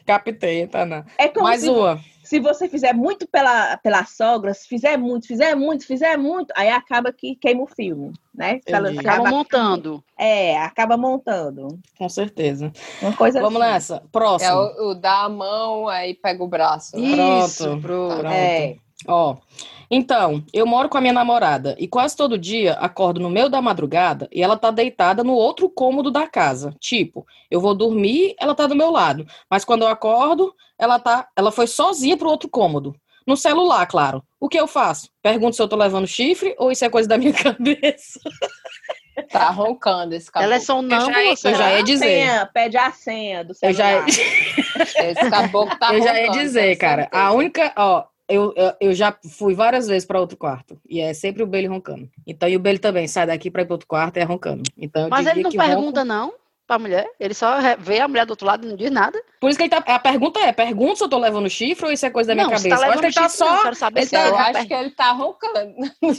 [0.06, 1.04] Captei, tá não.
[1.18, 1.68] É como Mais se...
[1.68, 6.52] uma se você fizer muito pela, pela sogra, se fizer muito, fizer muito, fizer muito,
[6.56, 8.60] aí acaba que queima o filme, né?
[8.66, 10.02] Ela acaba montando.
[10.18, 11.78] É, acaba montando.
[11.98, 12.72] Com certeza.
[13.02, 13.72] Uma coisa Vamos assim.
[13.72, 14.02] nessa.
[14.10, 14.50] Próximo.
[14.50, 16.96] É o, o dar a mão, aí pega o braço.
[16.96, 17.44] Né?
[17.44, 18.18] Isso, pronto.
[18.18, 18.26] pronto.
[18.26, 18.76] É.
[19.06, 19.36] Ó,
[19.90, 23.60] então, eu moro com a minha namorada e quase todo dia acordo no meio da
[23.60, 26.74] madrugada e ela tá deitada no outro cômodo da casa.
[26.80, 31.28] Tipo, eu vou dormir, ela tá do meu lado, mas quando eu acordo, ela tá,
[31.36, 32.94] ela foi sozinha pro outro cômodo.
[33.26, 34.22] No celular, claro.
[34.38, 35.08] O que eu faço?
[35.22, 38.20] Pergunto se eu tô levando chifre ou isso é coisa da minha cabeça.
[39.30, 40.52] Tá roncando esse caboclo.
[40.52, 42.04] Ela é sonâmbula, eu já, eu já ia dizer.
[42.04, 44.04] Senha, pede a senha do celular.
[44.06, 44.22] Eu já,
[45.08, 47.08] esse caboclo tá Eu já ia dizer, cara.
[47.10, 50.78] A única, ó, eu, eu, já fui várias vezes para outro quarto.
[50.88, 52.08] E é sempre o Bele roncando.
[52.26, 54.62] Então, e o Bele também sai daqui para ir para outro quarto e é roncando.
[54.76, 56.04] Então, Mas ele não pergunta, ronco...
[56.04, 56.32] não?
[56.66, 57.06] Pra mulher.
[57.18, 59.20] Ele só vê a mulher do outro lado e não diz nada.
[59.40, 59.82] Por isso que ele tá.
[59.86, 62.46] A pergunta é: pergunta se eu tô levando chifre ou isso é coisa da minha
[62.46, 62.76] não, cabeça?
[62.76, 63.64] Tá eu acho que ele tá só.
[63.64, 64.26] Não, saber tá...
[64.26, 65.74] Eu acho que ele tá roncando.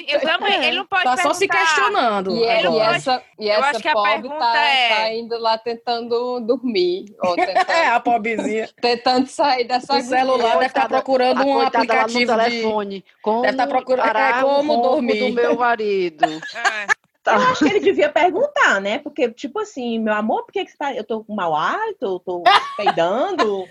[0.08, 1.34] Eu também, ele não pode Tá perguntar.
[1.34, 2.36] só se questionando.
[2.36, 4.90] E, é, e essa, e essa acho que pobre tá, é...
[4.90, 7.06] tá indo lá tentando dormir.
[7.22, 7.72] Ou tentando...
[7.72, 8.70] é, a pobrezinha.
[8.80, 9.96] tentando sair dessa.
[9.96, 12.96] O celular deve estar tá procurando um aplicativo no telefone.
[13.00, 13.06] De...
[13.22, 15.20] Como deve estar tá procurando é, como dormir.
[15.20, 16.26] do meu marido.
[16.26, 17.05] É.
[17.26, 17.34] Tá.
[17.34, 19.00] Eu acho que ele devia perguntar, né?
[19.00, 20.94] Porque, tipo assim, meu amor, por que, que você tá.
[20.94, 22.44] Eu tô com mau hálito, eu tô
[22.78, 23.68] peidando,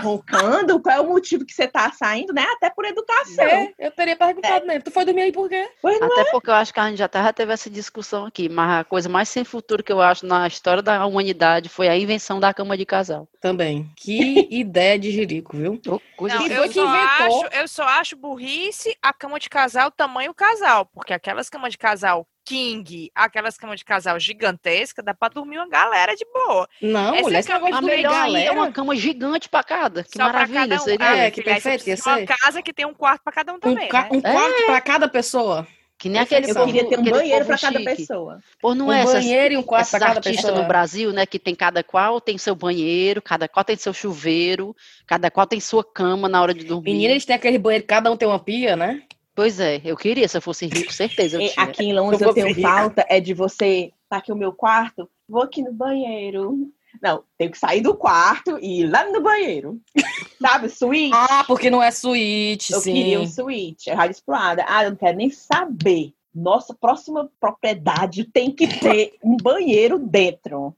[0.00, 2.46] roncando, qual é o motivo que você tá saindo, né?
[2.56, 3.44] Até por educação.
[3.44, 4.68] É, eu teria perguntado é.
[4.68, 4.84] mesmo.
[4.84, 5.68] Tu foi dormir aí por quê?
[5.84, 6.30] Até é?
[6.30, 9.08] porque eu acho que a gente já, já teve essa discussão aqui, mas a coisa
[9.08, 12.76] mais sem futuro que eu acho na história da humanidade foi a invenção da cama
[12.76, 13.28] de casal.
[13.40, 13.90] Também.
[13.96, 15.80] Que ideia de jirico, viu?
[16.16, 20.86] Coisa Não, eu, só acho, eu só acho burrice a cama de casal tamanho casal,
[20.86, 25.68] porque aquelas camas de casal king, aquelas camas de casal gigantesca, dá pra dormir uma
[25.68, 26.68] galera de boa.
[26.80, 28.44] Não, Essa mulher, cama de dormir galera.
[28.44, 30.04] é uma cama gigante pra cada.
[30.04, 30.78] Que Só maravilha, um.
[30.78, 31.16] seria.
[31.16, 31.98] É, que perfeito, ser.
[32.06, 34.08] Uma casa que tem um quarto pra cada um também, um, né?
[34.10, 34.66] um quarto é.
[34.66, 35.66] pra cada pessoa.
[36.02, 38.40] Que nem aquele Eu queria ter um banheiro para cada pessoa.
[38.60, 40.60] Por não um é banheiro e um quarto para cada pessoa.
[40.60, 44.74] no Brasil, né, que tem cada qual tem seu banheiro, cada qual tem seu chuveiro,
[45.06, 46.90] cada qual tem sua cama na hora de dormir.
[46.90, 49.04] Menina, eles têm aquele banheiro, cada um tem uma pia, né?
[49.34, 51.40] Pois é, eu queria, se eu fosse rico, certeza.
[51.40, 51.64] Eu tinha.
[51.64, 52.68] Aqui em Londres eu, eu tenho rica.
[52.68, 56.70] falta é de você tá aqui o meu quarto, vou aqui no banheiro.
[57.00, 59.80] Não, tenho que sair do quarto e ir lá no banheiro.
[60.40, 61.14] Sabe, suíte?
[61.14, 62.90] Ah, porque não é suíte, eu sim.
[62.90, 64.64] Eu queria um suíte, é rádio explorada.
[64.68, 70.74] Ah, eu não quero nem saber nossa próxima propriedade tem que ter um banheiro dentro.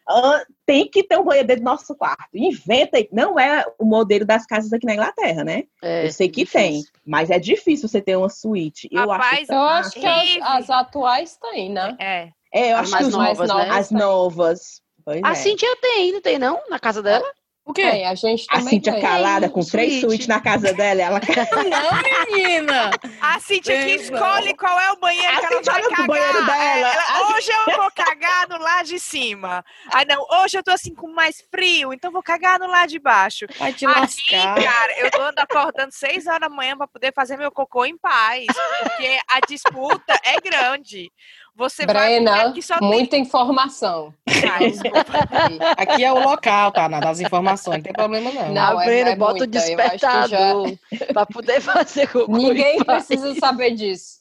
[0.67, 2.29] Tem que ter um banheiro dentro do nosso quarto.
[2.35, 5.64] Inventa, não é o modelo das casas aqui na Inglaterra, né?
[5.83, 6.61] É, eu sei que difícil.
[6.61, 8.88] tem, mas é difícil você ter uma suíte.
[8.90, 11.97] Eu Rapaz, acho, eu acho que as, as, atuais têm, né?
[12.01, 12.29] É.
[12.53, 13.71] É, eu acho que novas, novas, né?
[13.71, 14.83] as novas.
[15.05, 15.35] Pois a é.
[15.35, 16.61] Cintia tem, não tem não?
[16.69, 17.27] Na casa dela?
[17.66, 17.81] O quê?
[17.81, 19.00] É, a gente a Cíntia tem.
[19.00, 21.00] calada com três suítes na casa dela.
[21.00, 21.20] Ela...
[21.64, 22.90] Não, menina!
[23.22, 26.07] A Cíntia que escolhe qual é o banheiro a que ela vai cagar.
[26.07, 26.92] banheiro dela.
[26.92, 29.64] Ela, hoje eu vou cagar no lado de cima.
[29.90, 32.98] Ah, não, hoje eu tô assim com mais frio, então vou cagar no lado de
[32.98, 33.46] baixo.
[33.59, 34.62] Vai te lascar.
[34.62, 38.44] cara, eu tô acordando seis horas da manhã para poder fazer meu cocô em paz,
[38.83, 41.11] porque a disputa é grande.
[41.57, 43.23] Você Brena, vai muita tem...
[43.23, 44.12] informação.
[45.77, 46.88] aqui é o local, tá?
[46.88, 48.53] Das informações, não tem problema não.
[48.53, 51.07] Não, é, Breno, é bota muita, o despertador já...
[51.14, 54.19] para poder fazer o Ninguém precisa saber disso.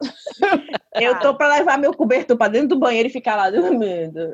[0.93, 4.31] Eu tô para levar meu cobertor para dentro do banheiro e ficar lá dormindo.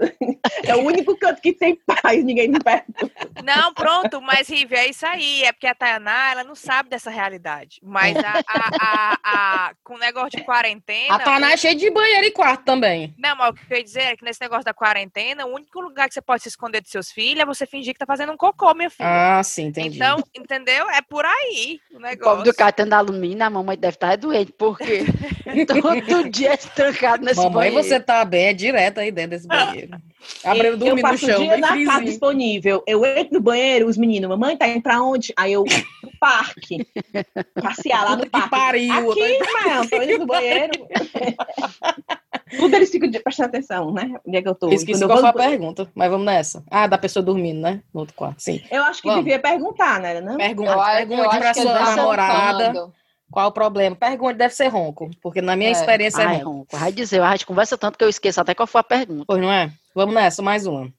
[0.65, 3.09] É o único canto que tem paz, ninguém me pergunta.
[3.41, 5.43] Não, pronto, mas Rive, é isso aí.
[5.43, 7.79] É porque a Tayaná, ela não sabe dessa realidade.
[7.81, 11.15] Mas a, a, a, a com o negócio de quarentena.
[11.15, 12.88] A Tayaná é cheia de banheiro e quarto também.
[13.17, 15.79] Não, mas o que eu ia dizer é que nesse negócio da quarentena, o único
[15.79, 18.31] lugar que você pode se esconder de seus filhos é você fingir que tá fazendo
[18.31, 19.39] um cocô, minha filha.
[19.39, 19.97] Ah, sim, entendi.
[19.97, 20.89] Então, entendeu?
[20.89, 22.31] É por aí o negócio.
[22.31, 25.03] O povo do cartão da alumínio, a mamãe deve estar doente, porque
[25.67, 27.75] todo dia é trancado nesse mamãe, banheiro.
[27.75, 29.99] Mamãe, você tá bem, é direto aí dentro desse banheiro.
[30.43, 31.29] Abrindo dormindo no chão.
[31.29, 32.83] Eu passo o dia na casa disponível.
[32.85, 35.33] Eu entro no banheiro, os meninos, mamãe, tá indo pra onde?
[35.35, 35.63] Aí eu,
[36.03, 36.85] no parque.
[37.61, 38.49] Passear lá no parque.
[38.49, 39.11] Que pariu.
[39.11, 40.71] Aqui, não, tô indo no banheiro.
[42.57, 44.11] Tudo eles ficam prestando atenção, né?
[44.25, 44.69] Onde é que eu tô?
[44.69, 46.63] Esqueci qual foi a pergunta, mas vamos nessa.
[46.69, 47.81] Ah, da pessoa dormindo, né?
[47.93, 48.61] No outro quarto, sim.
[48.71, 49.23] Eu acho que vamos.
[49.23, 50.19] devia perguntar, né?
[50.19, 50.37] Não?
[50.37, 52.91] Pergunta, eu, pergunte eu pra sua namorada.
[53.31, 53.95] Qual o problema?
[53.95, 55.71] Pergunte, deve ser ronco, porque na minha é.
[55.71, 56.49] experiência é, ah, é ronco.
[56.49, 56.77] ronco.
[56.77, 59.25] Vai dizer, a gente conversa tanto que eu esqueço até qual foi a pergunta.
[59.27, 59.71] Pois não é?
[59.93, 60.91] Vamos nessa, mais uma.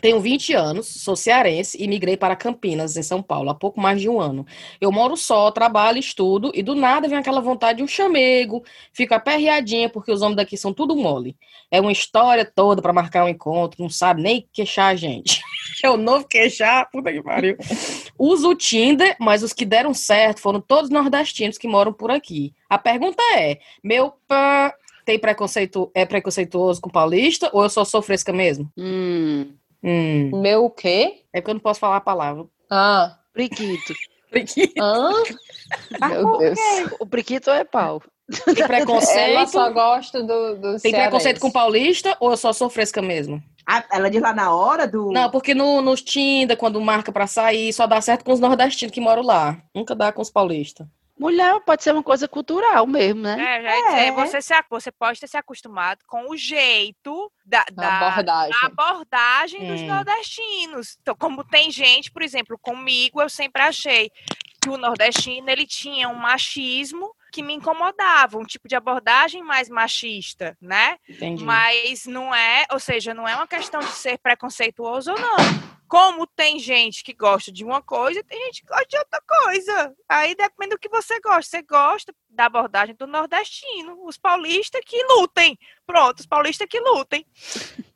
[0.00, 3.98] Tenho 20 anos, sou cearense e migrei para Campinas, em São Paulo, há pouco mais
[3.98, 4.46] de um ano.
[4.78, 9.14] Eu moro só, trabalho, estudo e do nada vem aquela vontade de um chamego, fico
[9.14, 11.34] aperreadinha porque os homens daqui são tudo mole.
[11.70, 15.40] É uma história toda para marcar um encontro, não sabe nem queixar a gente.
[15.82, 17.56] é o novo queixar, puta que pariu.
[18.18, 22.52] Uso o Tinder, mas os que deram certo foram todos nordestinos que moram por aqui.
[22.68, 24.74] A pergunta é: meu pá
[25.06, 28.70] tem preconceito, é preconceituoso com paulista ou eu só sou fresca mesmo?
[28.76, 29.54] Hum.
[29.86, 30.40] Hum.
[30.42, 31.22] Meu o quê?
[31.32, 32.44] É que eu não posso falar a palavra.
[32.68, 33.16] Ah.
[33.32, 33.94] Priquito.
[34.28, 34.74] Priquito.
[34.82, 36.08] Ah?
[36.08, 36.58] Meu Deus.
[36.98, 38.02] O priquito é pau.
[38.44, 39.30] Tem preconceito?
[39.30, 43.40] Ela só gosta do, do Tem preconceito com paulista ou eu só sou fresca mesmo?
[43.64, 45.12] Ah, ela diz lá na hora do.
[45.12, 48.92] Não, porque no, nos Tinder, quando marca pra sair, só dá certo com os nordestinos
[48.92, 49.56] que moram lá.
[49.74, 50.86] Nunca dá com os paulistas.
[51.18, 53.32] Mulher pode ser uma coisa cultural mesmo, né?
[53.32, 53.82] É, já é.
[53.82, 58.66] Dizer, você, se, você pode ter se acostumado com o jeito da, da abordagem, da
[58.66, 59.66] abordagem hum.
[59.68, 60.98] dos nordestinos.
[61.00, 64.10] Então, como tem gente, por exemplo, comigo, eu sempre achei
[64.60, 69.68] que o nordestino ele tinha um machismo que me incomodava, um tipo de abordagem mais
[69.68, 70.96] machista, né?
[71.08, 71.44] Entendi.
[71.44, 75.36] Mas não é, ou seja, não é uma questão de ser preconceituoso ou não.
[75.88, 79.94] Como tem gente que gosta de uma coisa, tem gente que gosta de outra coisa.
[80.08, 81.42] Aí depende do que você gosta.
[81.42, 84.04] Você gosta da abordagem do nordestino.
[84.04, 85.58] Os paulistas que lutem.
[85.86, 87.24] Pronto, os paulistas que lutem.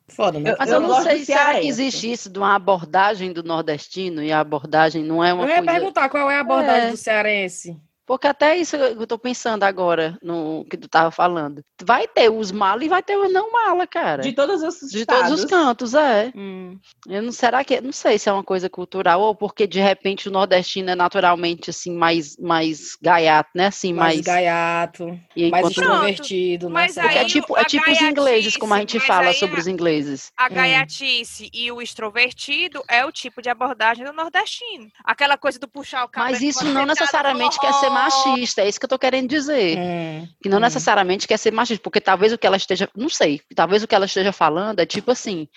[0.07, 0.55] Foda, né?
[0.57, 4.21] Mas eu, eu não sei se será que existe isso de uma abordagem do nordestino
[4.21, 5.53] e a abordagem não é uma coisa...
[5.53, 5.79] Eu ia coisa...
[5.79, 6.91] perguntar qual é a abordagem é.
[6.91, 7.79] do cearense.
[8.11, 11.63] Porque até isso eu estou pensando agora, no que tu estava falando.
[11.81, 14.21] Vai ter os malos e vai ter os não mala, cara.
[14.21, 16.29] De todos os De todos os cantos, é.
[16.35, 16.77] Hum.
[17.07, 20.27] Eu não, será que, não sei se é uma coisa cultural ou porque de repente
[20.27, 23.67] o nordestino é naturalmente assim mais, mais gaiato, né?
[23.67, 26.73] Assim, mais, mais gaiato, e mais extrovertido, né?
[26.73, 30.33] Mas aí, é tipo, é tipo os ingleses, como a gente fala sobre os ingleses.
[30.35, 30.49] A hum.
[30.53, 31.49] gaiatice hum.
[31.53, 34.91] e o extrovertido é o tipo de abordagem do nordestino.
[35.01, 36.33] Aquela coisa do puxar o cabelo.
[36.33, 39.77] Mas isso não necessariamente quer ser machista, é isso que eu tô querendo dizer.
[39.77, 40.61] Hum, que não hum.
[40.61, 43.95] necessariamente quer ser machista, porque talvez o que ela esteja, não sei, talvez o que
[43.95, 45.47] ela esteja falando é tipo assim,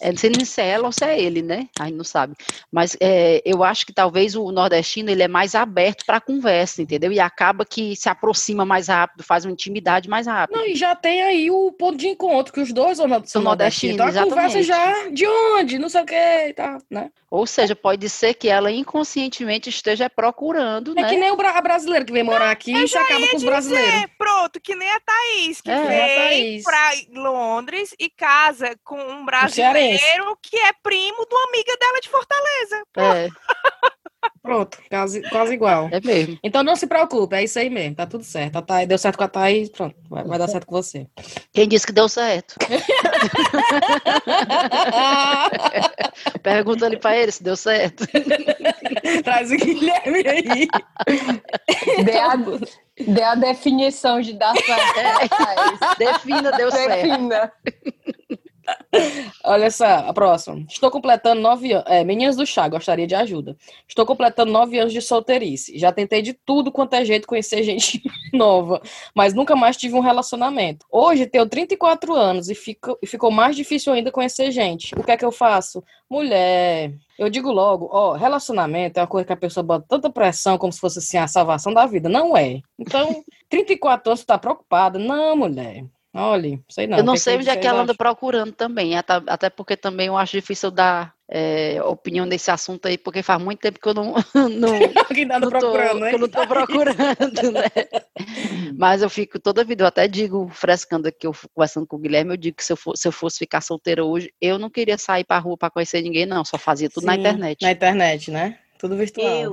[0.00, 1.68] é, não sei se é ela ou se é ele, né?
[1.78, 2.34] Aí não sabe.
[2.70, 7.12] Mas é, eu acho que talvez o nordestino ele é mais aberto para conversa, entendeu?
[7.12, 10.56] E acaba que se aproxima mais rápido, faz uma intimidade mais rápido.
[10.56, 13.94] Não, e já tem aí o ponto de encontro que os dois são, são nordestinos.
[13.94, 14.34] Então a exatamente.
[14.34, 17.10] conversa já de onde, não sei o que, tá, né?
[17.30, 21.08] Ou seja, pode ser que ela inconscientemente esteja procurando, é né?
[21.10, 23.92] que nem o brasileiro que vem morar aqui e se acaba com os brasileiros.
[23.92, 29.26] Dizer, pronto, que nem a Thaís, que é, vem para Londres e casa com um
[29.26, 32.82] brasileiro que é primo de uma amiga dela de Fortaleza.
[32.96, 33.28] É.
[34.42, 35.88] Pronto, quase, quase igual.
[35.90, 36.38] É mesmo.
[36.42, 38.56] Então não se preocupe, é isso aí mesmo, tá tudo certo.
[38.56, 41.06] A Thaís, deu certo com a Thaís, pronto, vai, vai dar certo com você.
[41.52, 42.54] Quem disse que deu certo?
[46.42, 48.04] Pergunta ali pra ele se deu certo.
[49.24, 50.68] Traz o Guilherme aí.
[52.04, 52.36] Dê a,
[53.06, 54.98] dê a definição de dar certo.
[54.98, 55.28] É,
[55.98, 57.52] defina, deu Defina.
[57.52, 57.78] certo.
[59.44, 60.64] Olha só, a próxima.
[60.68, 61.84] Estou completando nove anos.
[61.86, 63.56] É, meninas do chá, gostaria de ajuda.
[63.86, 65.78] Estou completando nove anos de solteirice.
[65.78, 68.02] Já tentei de tudo quanto é jeito conhecer gente
[68.32, 68.80] nova,
[69.14, 70.86] mas nunca mais tive um relacionamento.
[70.90, 74.94] Hoje tenho 34 anos e, fico, e ficou mais difícil ainda conhecer gente.
[74.94, 75.82] O que é que eu faço?
[76.10, 76.92] Mulher.
[77.18, 80.72] Eu digo logo, ó, relacionamento é uma coisa que a pessoa bota tanta pressão como
[80.72, 82.08] se fosse assim a salvação da vida.
[82.08, 82.60] Não é.
[82.78, 84.98] Então, 34 anos, tu tá preocupada?
[84.98, 85.84] Não, mulher.
[86.20, 86.98] Olha, sei não.
[86.98, 90.32] Eu não sei onde é que ela anda procurando também, até porque também eu acho
[90.32, 94.14] difícil dar é, opinião nesse assunto aí, porque faz muito tempo que eu não,
[94.50, 94.78] não,
[95.28, 96.12] tá não, tô, né?
[96.12, 97.62] eu não tô procurando, né?
[98.76, 102.32] Mas eu fico toda vida, eu até digo, frescando aqui, eu conversando com o Guilherme,
[102.32, 104.98] eu digo que se eu, for, se eu fosse ficar solteira hoje, eu não queria
[104.98, 107.62] sair pra rua pra conhecer ninguém, não, só fazia tudo Sim, na internet.
[107.62, 108.58] Na internet, né?
[108.76, 109.28] Tudo virtual.
[109.28, 109.52] Eu,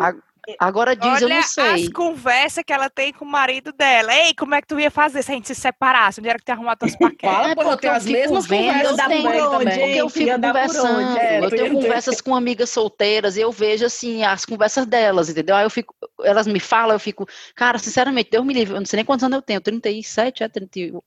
[0.60, 1.86] Agora diz, Olha eu não sei.
[1.86, 4.14] as conversas que ela tem com o marido dela.
[4.14, 6.20] Ei, como é que tu ia fazer se a gente se separasse?
[6.20, 7.30] Onde era que tu ia arrumar tuas paquetas?
[7.36, 11.18] Fala, é, eu tenho as mesmas conversas eu tenho, onde, porque eu fico conversando.
[11.18, 15.56] É, eu tenho conversas com amigas solteiras e eu vejo, assim, as conversas delas, entendeu?
[15.56, 18.86] Aí eu fico, elas me falam, eu fico, cara, sinceramente, Deus me livre, eu não
[18.86, 21.00] sei nem quantos anos eu tenho, 37, é 30,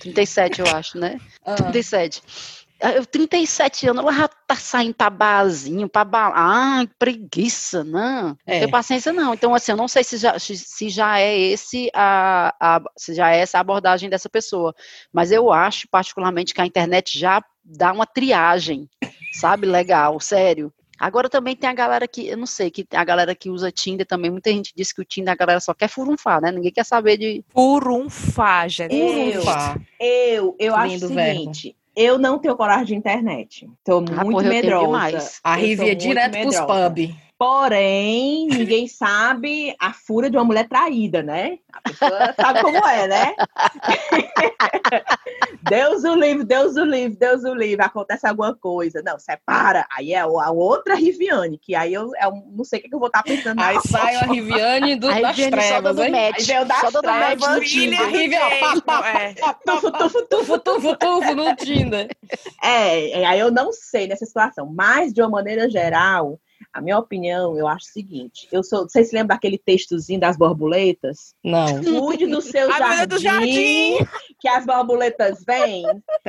[0.00, 1.18] 37 eu acho, né?
[1.44, 1.54] Ah.
[1.54, 2.22] 37.
[2.80, 6.32] Eu, 37 anos, ela já tá saindo pra barzinho, pra bar...
[6.34, 8.28] Ai, preguiça, não.
[8.28, 8.60] Não é.
[8.60, 9.34] tenho paciência, não.
[9.34, 13.30] Então, assim, eu não sei se já, se já é esse a, a, se já
[13.30, 14.74] é essa a abordagem dessa pessoa.
[15.12, 18.88] Mas eu acho, particularmente, que a internet já dá uma triagem,
[19.32, 19.66] sabe?
[19.66, 20.72] Legal, sério.
[21.00, 24.06] Agora também tem a galera que, eu não sei, que a galera que usa Tinder
[24.06, 26.52] também, muita gente diz que o Tinder a galera só quer furunfar, né?
[26.52, 27.42] Ninguém quer saber de.
[27.48, 28.94] Furunfar, gente.
[28.94, 29.42] Eu,
[29.98, 33.68] eu, eu acho o seguinte, eu não tenho coragem de internet.
[33.84, 35.30] Tô ah, muito porra, medrosa.
[35.42, 36.64] A Rivi é direto medrosa.
[36.64, 37.14] pros pub.
[37.40, 41.56] Porém, ninguém sabe a fúria de uma mulher traída, né?
[41.72, 43.34] A pessoa sabe como é, né?
[45.62, 49.00] Deus o livre, Deus o livre, Deus o livre, acontece alguma coisa.
[49.02, 49.86] Não, separa.
[49.90, 53.06] Aí é a outra Riviane, que aí eu, eu não sei o que eu vou
[53.06, 53.58] estar pensando.
[53.58, 56.10] Aí sai a Riviane do, aí das trevas, hein?
[56.10, 56.40] Match.
[56.40, 57.48] Aí veio das só trevas.
[57.48, 59.34] A Rivi, ó, pá, pá, é.
[59.64, 62.06] tufo, tufo, tufo, tufo, tufo no Tinder.
[62.62, 66.38] É, aí eu não sei nessa situação, mas de uma maneira geral
[66.72, 68.88] a minha opinião, eu acho o seguinte: eu sou.
[68.88, 71.34] Vocês se lembram daquele textozinho das borboletas?
[71.42, 71.82] Não.
[71.82, 73.98] Cuide do seu jardim, do jardim,
[74.38, 75.84] que as borboletas vêm.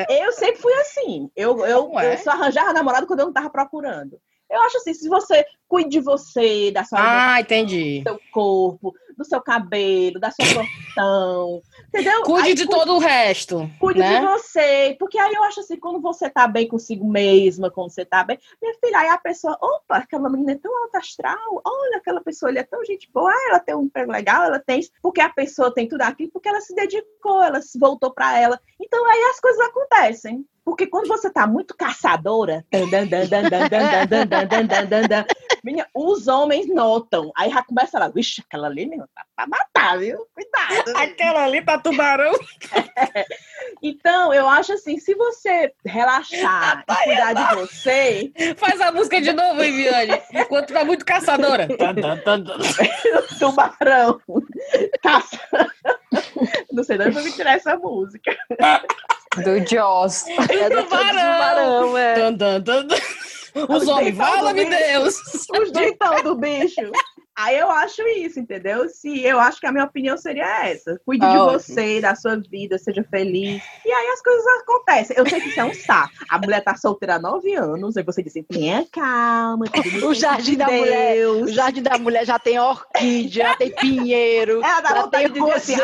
[0.09, 1.29] Eu sempre fui assim.
[1.35, 2.13] Eu, eu, é?
[2.13, 4.19] eu só arranjava namorado quando eu não estava procurando.
[4.49, 6.99] Eu acho assim, se você cuide de você, da sua
[7.35, 7.99] ah, entendi.
[7.99, 11.61] do seu corpo, do seu cabelo, da sua profissão,
[11.93, 12.23] entendeu?
[12.23, 13.69] Cuide aí, de cuide, todo o resto.
[13.79, 14.19] Cuide né?
[14.19, 18.05] de você, porque aí eu acho assim, quando você tá bem consigo mesma, quando você
[18.05, 21.97] tá bem, minha filha, aí a pessoa, opa, aquela menina é tão alta astral, olha,
[21.97, 24.79] aquela pessoa, ele é tão gente boa, ah, ela tem um emprego legal, ela tem
[24.79, 28.39] isso, porque a pessoa tem tudo aquilo, porque ela se dedicou, ela se voltou para
[28.39, 28.59] ela.
[28.79, 30.45] Então aí as coisas acontecem.
[30.63, 32.63] Porque quando você tá muito caçadora,
[35.63, 37.31] minha, os homens notam.
[37.35, 40.25] Aí já começa lá, vixe, aquela ali, meu, tá pra matar, viu?
[40.33, 40.95] Cuidado.
[40.97, 42.33] aquela ali tá tubarão.
[42.95, 43.25] É.
[43.83, 48.31] Então, eu acho assim, se você relaxar e cuidar de você.
[48.55, 50.21] Faz a música de novo, Viviane.
[50.33, 51.67] Enquanto tá muito caçadora.
[53.39, 54.21] Tubarão.
[55.01, 55.39] Caça.
[56.71, 58.37] Não sei de onde eu me tirar essa música.
[59.37, 60.27] Do Jaws.
[60.27, 62.15] É do tubarão, é.
[62.15, 62.87] Dun, dun, dun,
[63.69, 65.15] Os homens, fala-me Deus!
[65.59, 66.91] Os dentão do bicho.
[67.35, 68.87] Aí eu acho isso, entendeu?
[68.89, 70.99] Se eu acho que a minha opinião seria essa.
[71.05, 71.59] Cuide ah, de ótimo.
[71.59, 73.63] você, da sua vida, seja feliz.
[73.85, 75.17] E aí as coisas acontecem.
[75.17, 76.13] Eu sei que isso é um saco.
[76.29, 79.65] A mulher tá solteira há nove anos, aí você diz assim, tenha calma.
[80.05, 81.27] O jardim da mulher.
[81.27, 84.61] O jardim da mulher já tem orquídea, já tem pinheiro.
[84.63, 85.75] Ela dá já tem de dizer assim,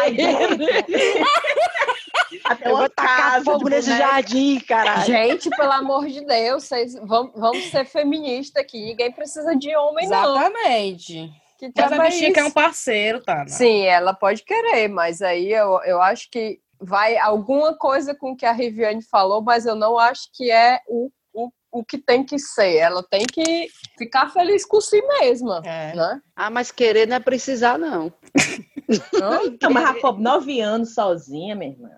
[2.43, 5.01] Até eu vou tacar fogo nesse jardim, cara.
[5.01, 8.83] Gente, pelo amor de Deus, vocês vamos, vamos ser feministas aqui.
[8.83, 11.15] Ninguém precisa de homem, Exatamente.
[11.15, 11.23] não.
[11.23, 11.47] Exatamente.
[11.57, 13.39] Que mas a bichinha quer um parceiro, tá?
[13.39, 13.47] Né?
[13.47, 18.45] Sim, ela pode querer, mas aí eu, eu acho que vai alguma coisa com que
[18.45, 22.37] a Riviane falou, mas eu não acho que é o, o, o que tem que
[22.37, 22.75] ser.
[22.75, 25.95] Ela tem que ficar feliz com si mesma, é.
[25.95, 26.21] né?
[26.35, 28.13] Ah, mas querer não é precisar, não.
[29.45, 31.89] Então, mas Rafa, nove anos sozinha, minha irmã.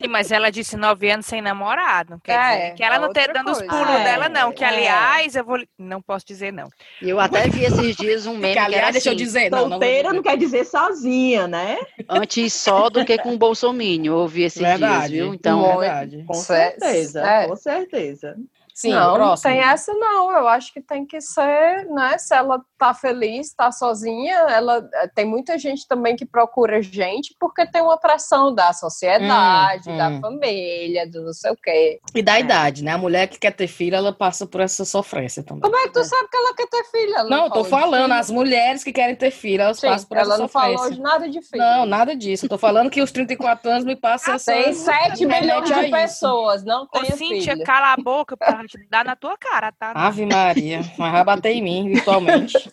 [0.00, 2.20] Sim, mas ela disse nove anos sem namorado.
[2.22, 3.62] Quer é, dizer, que ela não tá dando coisa.
[3.62, 4.52] os pulos ah, dela, não.
[4.52, 4.68] Que, é.
[4.68, 5.58] aliás, eu vou.
[5.78, 6.68] Não posso dizer, não.
[7.00, 8.52] Eu até vi esses dias um meme.
[8.52, 11.78] Que, aliás, que deixa assim, eu dizer, não, solteira não, não, quer dizer sozinha, né?
[12.08, 13.66] Antes só do que com o Bolsonaro.
[13.66, 15.34] Eu ouvi esses verdade, dias, viu?
[15.34, 16.24] Então, verdade.
[16.24, 17.48] Com certeza, é.
[17.48, 18.36] com certeza.
[18.76, 19.50] Sim, não, próximo.
[19.54, 20.30] não tem essa não.
[20.30, 22.18] Eu acho que tem que ser, né?
[22.18, 27.34] Se ela tá feliz, tá sozinha, ela eh, tem muita gente também que procura gente
[27.38, 30.20] porque tem uma pressão da sociedade, hum, da hum.
[30.20, 32.00] família, do não sei o quê.
[32.14, 32.40] E da é.
[32.40, 32.92] idade, né?
[32.92, 35.62] A mulher que quer ter filho, ela passa por essa sofrência também.
[35.62, 36.04] Como é que tu é.
[36.04, 37.14] sabe que ela quer ter filho?
[37.14, 40.18] Ela não, não tô falando, as mulheres que querem ter filho, elas Sim, passam por
[40.18, 40.58] essa sofrência.
[40.58, 41.62] Ela não falou de nada de filho.
[41.62, 42.46] Não, nada disso.
[42.46, 44.52] Eu tô falando que os 34 anos me passam essa.
[44.52, 47.64] Tem 7 milhões de pessoas, não tem Ô, Cíntia, filho.
[47.64, 49.92] cala a boca pra gente dar na tua cara, tá?
[49.94, 52.65] Ave Maria, mas vai bater em mim virtualmente.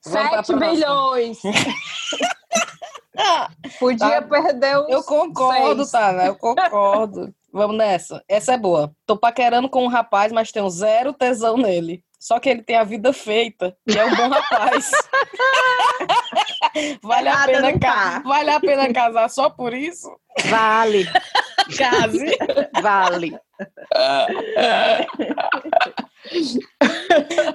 [0.00, 1.38] 7 bilhões.
[3.78, 4.24] Podia tá.
[4.28, 6.24] perder os Eu concordo, seis.
[6.24, 7.34] Eu concordo.
[7.52, 8.22] Vamos nessa.
[8.26, 8.92] Essa é boa.
[9.06, 12.02] Tô paquerando com um rapaz, mas tenho zero tesão nele.
[12.18, 14.90] Só que ele tem a vida feita e é um bom rapaz.
[17.02, 18.22] vale, a pena ca...
[18.24, 20.08] vale a pena casar só por isso?
[20.48, 21.04] Vale.
[21.76, 22.38] Case.
[22.80, 23.38] Vale.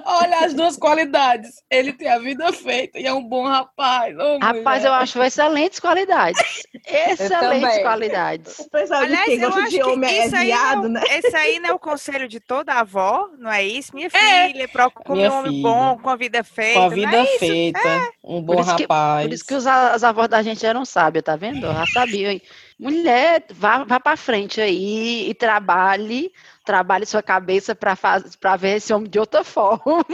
[0.04, 1.62] Olha as duas qualidades.
[1.70, 4.14] Ele tem a vida feita e é um bom rapaz.
[4.18, 4.86] Oh, rapaz, mulher.
[4.86, 6.62] eu acho excelentes qualidades.
[6.86, 8.58] Excelentes qualidades.
[8.58, 11.02] O pessoal Aliás, de quem gosta de homem é viado, não, né?
[11.10, 13.94] Esse aí não é o conselho de toda avó, não é isso?
[13.94, 14.48] Minha é.
[14.48, 16.80] filha, procura um homem bom, com a vida feita.
[16.80, 18.08] Com a vida é feita, é.
[18.22, 19.22] um bom por rapaz.
[19.22, 21.60] Que, por isso que os, as avós da gente eram sábias, tá vendo?
[21.60, 22.38] Já sabiam.
[22.78, 26.32] Mulher, vá, vá para frente aí e trabalhe
[26.68, 29.80] trabalhe sua cabeça para ver esse homem de outra forma.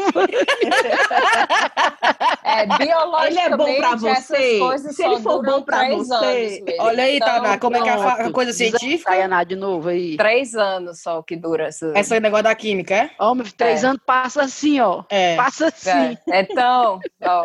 [2.47, 4.93] É, biologicamente, ele é bom para você.
[4.93, 8.53] Se ele for bom para você, olha aí, então, como é que é a, coisa
[8.53, 9.11] científica?
[9.11, 10.17] Tayaná de novo aí.
[10.17, 11.91] Três anos só que dura essa.
[11.97, 13.11] Essa é o negócio da química, é?
[13.19, 13.89] Homem, três é.
[13.89, 15.03] anos passa assim, ó.
[15.09, 15.35] É.
[15.37, 16.17] Passa assim.
[16.31, 16.43] É.
[16.43, 17.45] Então, ó,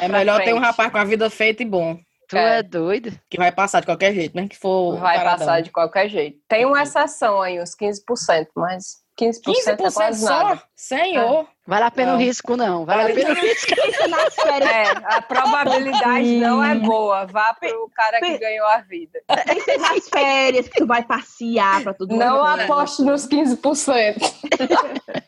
[0.00, 0.48] é melhor frente.
[0.48, 1.98] ter um rapaz com a vida feita e bom.
[2.30, 2.58] Tu é.
[2.58, 3.12] é doido?
[3.28, 4.96] Que vai passar de qualquer jeito, nem que for.
[4.98, 5.38] Vai paradão.
[5.38, 6.38] passar de qualquer jeito.
[6.48, 10.44] Tem uma exceção aí, uns 15%, mas 15%, 15% é quase só?
[10.44, 10.62] nada.
[10.76, 11.42] Senhor!
[11.42, 11.46] É.
[11.66, 12.86] Vale a pena o risco, não.
[12.86, 13.72] Vale, vale a pena o risco.
[14.62, 17.26] é, a probabilidade não é boa.
[17.26, 19.20] Vá para o cara que ganhou a vida.
[19.44, 22.16] Tem que nas férias que tu vai passear para tudo.
[22.16, 25.24] Não aposte nos 15%.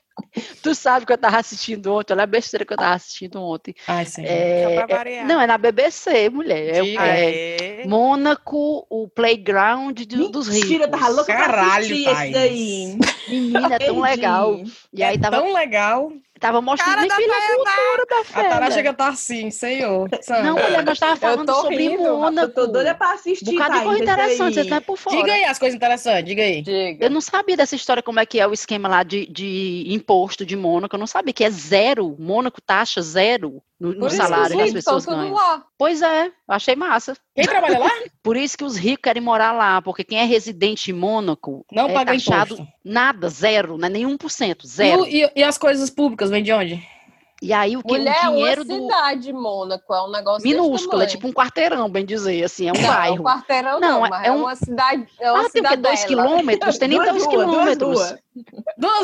[0.63, 3.75] Tu sabe que eu tava assistindo ontem, olha a besteira que eu tava assistindo ontem.
[3.87, 4.25] Ai, sim.
[4.25, 6.83] É, é, não, é na BBC, mulher.
[6.99, 10.71] É, é Mônaco, o playground do, dos ricos.
[10.71, 12.99] Mentira, tava louca Caralho, pra assistir daí.
[13.29, 14.63] Menina, é tão legal.
[14.93, 15.37] E aí é tava...
[15.37, 16.13] tão legal.
[16.43, 18.41] Tava mostrando Cara, filha, a cultura da fé.
[18.41, 20.09] A Tara chega tá assim, senhor.
[20.43, 22.41] Não, mulher, nós tava falando sobre rindo, Mônaco.
[22.41, 23.49] Eu tô doida pra assistir.
[23.51, 25.17] Um bocado de coisa interessante, você tá por fora.
[25.19, 26.61] Diga aí as coisas interessantes, diga aí.
[26.61, 27.05] Diga.
[27.05, 30.45] Eu não sabia dessa história, como é que é o esquema lá de, de imposto
[30.45, 30.97] de Mônaco.
[30.97, 32.17] Eu não sabia que é zero.
[32.19, 35.33] Mônaco, taxa zero no, no salário que as pessoas ganham.
[35.33, 35.65] Lá.
[35.77, 37.17] Pois é, achei massa.
[37.35, 37.91] Quem trabalha lá?
[38.23, 41.89] Por isso que os ricos querem morar lá, porque quem é residente em Mônaco não
[41.89, 42.73] é paga taxado imposto.
[42.85, 45.05] nada, zero, não é nenhum por cento, zero.
[45.05, 46.81] E, e, e as coisas públicas vêm de onde?
[47.43, 51.03] E aí o que Mulher, o dinheiro é uma cidade, Mônaco, é um negócio minúsculo,
[51.03, 53.15] é tipo um quarteirão, bem dizer, assim, é um não, bairro.
[53.17, 54.43] Um quarteirão não, não é, é, um...
[54.43, 55.77] uma cidade, é uma ah, tem o quê?
[55.77, 56.79] Dois quilômetros?
[56.79, 57.77] Tem nem dois quilômetros.
[57.79, 58.15] Duas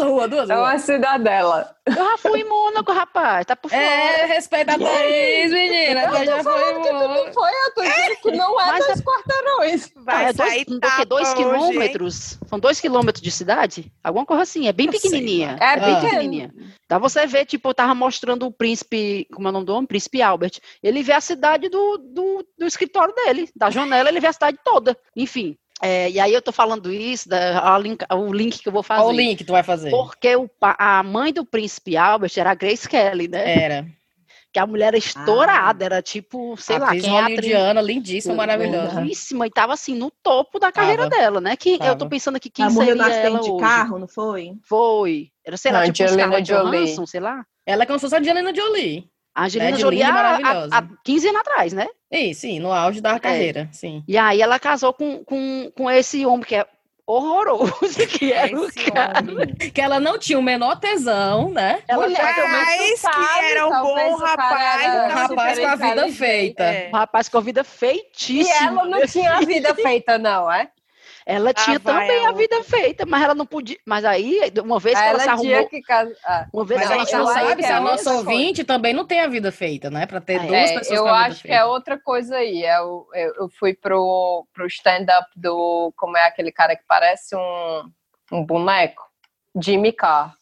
[0.02, 0.50] ruas, duas ruas.
[0.50, 1.76] É uma cidadela.
[1.86, 3.46] Eu já fui em Mônaco, rapaz.
[3.46, 4.22] Tá por é, fora.
[4.22, 6.02] É, respeita a Thaís, menina.
[6.04, 7.32] Eu já Mônaco.
[7.32, 9.02] Foi, eu tô dizendo que não é Mas dois é...
[9.02, 9.92] quarteirões.
[9.96, 12.38] Vai é dois, tá dois quilômetros.
[12.46, 13.92] São dois quilômetros de cidade?
[14.02, 14.66] Alguma coisa assim.
[14.66, 15.56] É bem eu pequenininha.
[15.58, 16.00] Sei, é bem ah.
[16.00, 16.54] pequenininha.
[16.88, 19.86] Dá você ver, tipo, eu tava mostrando o príncipe, como é o nome do homem?
[19.86, 20.58] Príncipe Albert.
[20.82, 23.50] Ele vê a cidade do, do, do escritório dele.
[23.54, 24.96] Da janela, ele vê a cidade toda.
[25.14, 28.82] Enfim, é, e aí eu tô falando isso, da, link, o link que eu vou
[28.82, 29.02] fazer.
[29.02, 29.90] Qual o link que tu vai fazer?
[29.90, 33.62] Porque o, a mãe do príncipe Albert era a Grace Kelly, né?
[33.64, 33.86] Era.
[34.52, 35.86] Que a mulher era estourada, ah.
[35.86, 37.86] era tipo, sei a lá, quem é atriz...
[37.86, 39.00] lindíssima, maravilhosa.
[39.00, 41.22] Lindíssima, e tava assim, no topo da carreira Tava.
[41.22, 41.54] dela, né?
[41.54, 41.90] Que Tava.
[41.90, 43.60] eu tô pensando aqui, quem ela seria ela de hoje?
[43.60, 44.54] carro, não foi?
[44.62, 45.30] Foi.
[45.44, 47.06] Era, sei lá, não, tipo, Angelina Jolie.
[47.06, 47.44] sei lá.
[47.66, 49.08] Ela é como se fosse a Angelina Jolie.
[49.38, 49.76] A Angelina né?
[49.76, 51.86] Jolie há, há 15 anos atrás, né?
[52.12, 53.18] Sim, sim, no auge da é.
[53.20, 54.02] carreira, sim.
[54.08, 56.66] E aí ela casou com, com, com esse homem que é
[57.06, 57.70] horroroso
[58.10, 59.22] que era o cara.
[59.72, 61.84] Que ela não tinha o menor tesão, né?
[61.86, 62.40] Ela Mulher, que
[63.44, 64.86] era um bom rapaz.
[64.86, 66.64] Um rapaz com a vida feita.
[66.64, 66.88] É.
[66.88, 68.42] Um rapaz com a vida feitíssima.
[68.42, 70.68] E ela não tinha a vida feita, não, é?
[71.28, 73.76] Ela tinha ah, também a vida feita, mas ela não podia.
[73.84, 75.68] Mas aí, uma vez que ela, ela se arrumou.
[75.68, 75.82] Que...
[76.24, 76.46] Ah.
[76.50, 79.28] Uma vez mas a gente não sabe se a nossa ouvinte também não tem a
[79.28, 80.06] vida feita, né?
[80.06, 80.98] Para ter é, duas pessoas.
[80.98, 82.64] Eu acho que é outra coisa aí.
[82.64, 85.92] Eu, é eu, eu fui pro, pro stand-up do.
[85.98, 87.92] Como é aquele cara que parece um,
[88.32, 89.06] um boneco?
[89.54, 90.34] Jimmy Carr.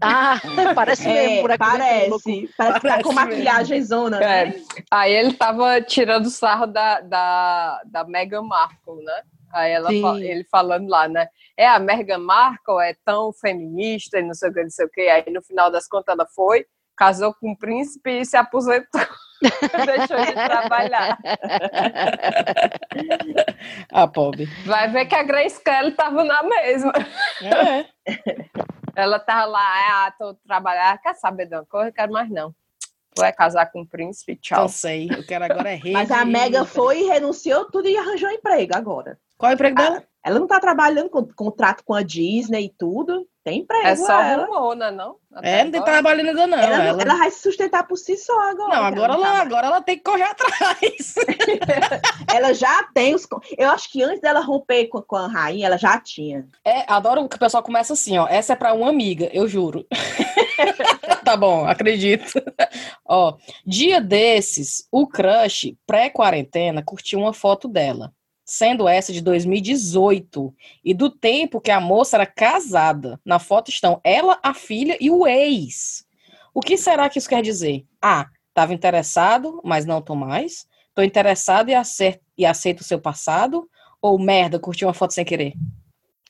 [0.00, 0.40] Ah,
[0.74, 1.58] parece é, mesmo, por aqui.
[1.58, 4.48] Parece, parece, parece que tá com maquiagem zona, né?
[4.48, 4.60] É.
[4.90, 9.22] Aí ele tava tirando sarro da, da, da Meghan Markle, né?
[9.52, 11.28] Aí ela, ele falando lá, né?
[11.56, 14.90] É, a Meghan Markle é tão feminista e não sei o que, não sei o
[14.90, 15.00] que.
[15.02, 16.66] Aí no final das contas ela foi,
[16.96, 19.00] casou com um príncipe e se aposentou.
[19.86, 21.18] Deixou de trabalhar.
[23.92, 24.46] ah, pobre.
[24.64, 26.92] Vai ver que a Grace Kelly tava na mesma.
[27.42, 27.84] É.
[28.94, 31.92] Ela tava lá, ah, tô trabalhando, quer saber de uma coisa?
[31.92, 32.54] Quero mais não.
[33.18, 34.62] Vai casar com o príncipe, tchau.
[34.62, 35.92] Não sei, eu quero agora é rei.
[35.92, 39.18] Mas a Mega foi, renunciou tudo e arranjou emprego agora.
[39.38, 40.02] Qual é o emprego dela?
[40.26, 43.28] Ela não tá trabalhando com contrato com a Disney e tudo.
[43.44, 43.86] Tem emprego.
[43.86, 45.18] É só rumona, não?
[45.32, 46.58] Até é, não tem trabalho ainda não.
[46.58, 47.02] Ela, ela...
[47.02, 48.74] ela, vai se sustentar por si só agora.
[48.74, 51.14] Não, agora ela, ela agora ela tem que correr atrás.
[52.34, 53.24] ela já tem os.
[53.56, 56.44] Eu acho que antes dela romper com, com a rainha, ela já tinha.
[56.64, 58.26] É, adoro que o pessoal começa assim, ó.
[58.26, 59.86] Essa é pra uma amiga, eu juro.
[61.24, 62.32] tá bom, acredito.
[63.08, 68.12] ó, dia desses, o crush pré-quarentena curtiu uma foto dela
[68.46, 73.20] sendo essa de 2018, e do tempo que a moça era casada.
[73.24, 76.06] Na foto estão ela, a filha e o ex.
[76.54, 77.84] O que será que isso quer dizer?
[78.00, 80.64] Ah, estava interessado, mas não tô mais.
[80.94, 83.68] Tô interessado e, acerto, e aceito o seu passado.
[84.00, 85.52] Ou merda, curtiu uma foto sem querer?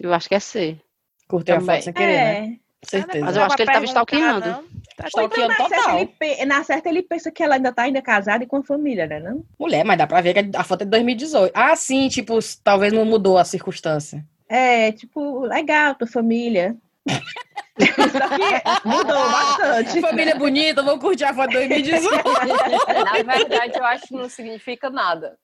[0.01, 0.81] Eu acho que é ser.
[1.29, 2.39] Curtiu uma foto sem querer, né?
[2.39, 2.41] é.
[2.41, 2.59] né?
[2.87, 3.25] Certeza.
[3.25, 4.65] Mas eu acho que ele estava stalkeando.
[4.97, 5.99] Tá stalkeando então, total.
[6.21, 9.21] Ele, na certa, ele pensa que ela ainda tá ainda casada e com família, né?
[9.21, 9.45] Não?
[9.59, 11.53] Mulher, mas dá pra ver que a foto é de 2018.
[11.55, 14.25] Ah, sim, tipo, talvez não mudou a circunstância.
[14.49, 16.77] É, tipo, legal, tua família.
[17.79, 20.01] Só que mudou bastante.
[20.01, 22.09] Família bonita, vou curtir a foto de 2018.
[23.05, 25.37] Na verdade, eu acho que não significa nada.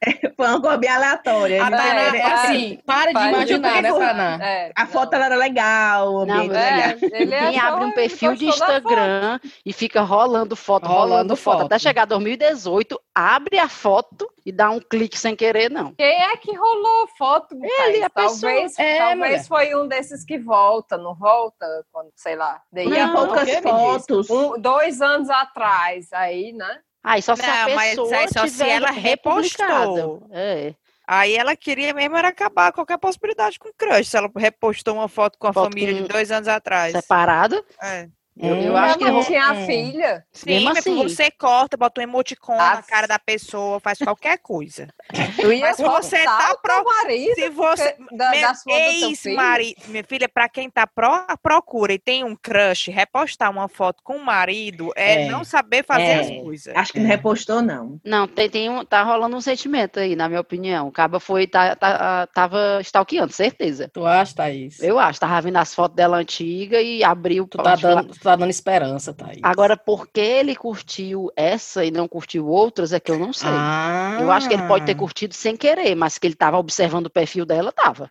[0.36, 1.64] Foi uma bem aleatória.
[1.64, 4.38] A Tainá, é, assim, para, de imaginar, né, Tainá?
[4.40, 7.50] É, a foto era legal, não, é, legal.
[7.50, 11.78] Quem abre um perfil de Instagram e fica rolando foto, rolando, rolando foto, foto, até
[11.78, 15.92] chegar 2018, abre a foto e dá um clique sem querer, não.
[15.94, 17.56] Quem é que rolou foto?
[17.60, 18.86] Ele, a talvez, pessoa.
[18.86, 22.62] É, talvez foi um desses que volta, não volta, quando, sei lá.
[22.72, 24.30] Daí não, poucas fotos.
[24.30, 26.80] Um, dois anos atrás, aí, né?
[27.10, 30.28] Ah, só se não, a pessoa mas só se ela repostou.
[30.30, 30.74] É.
[31.06, 34.08] Aí ela queria mesmo era acabar qualquer possibilidade com o crush.
[34.08, 36.92] Se ela repostou uma foto com a foto família de dois anos atrás.
[36.92, 37.64] Separado?
[37.82, 38.10] É.
[38.38, 40.24] Eu, eu acho que não tinha a filha.
[40.32, 40.94] Sim, assim.
[40.94, 42.76] você corta, bota um emoticon As...
[42.76, 44.88] na cara da pessoa, faz qualquer coisa.
[45.60, 46.84] Mas se você tá pro...
[46.84, 51.26] marido, se você da, da ex-marido, minha filha, para quem tá pro...
[51.42, 55.28] procura e tem um crush, repostar uma foto com o marido é, é.
[55.28, 56.20] não saber fazer é.
[56.20, 56.76] as coisas.
[56.76, 58.00] Acho que não repostou não.
[58.04, 60.88] Não, tem, tem um, tá rolando um sentimento aí, na minha opinião.
[60.88, 63.90] O caba foi tá, tá, tava stalkeando, certeza.
[63.92, 64.80] Tu acha, Thaís?
[64.80, 68.50] Eu acho, tava vendo as fotos dela antiga e abriu tu tá dando tá dando
[68.50, 69.40] esperança, Thaís.
[69.42, 73.48] Agora, por que ele curtiu essa e não curtiu outras é que eu não sei.
[73.50, 74.18] Ah.
[74.20, 77.10] Eu acho que ele pode ter curtido sem querer, mas que ele estava observando o
[77.10, 78.10] perfil dela, tava.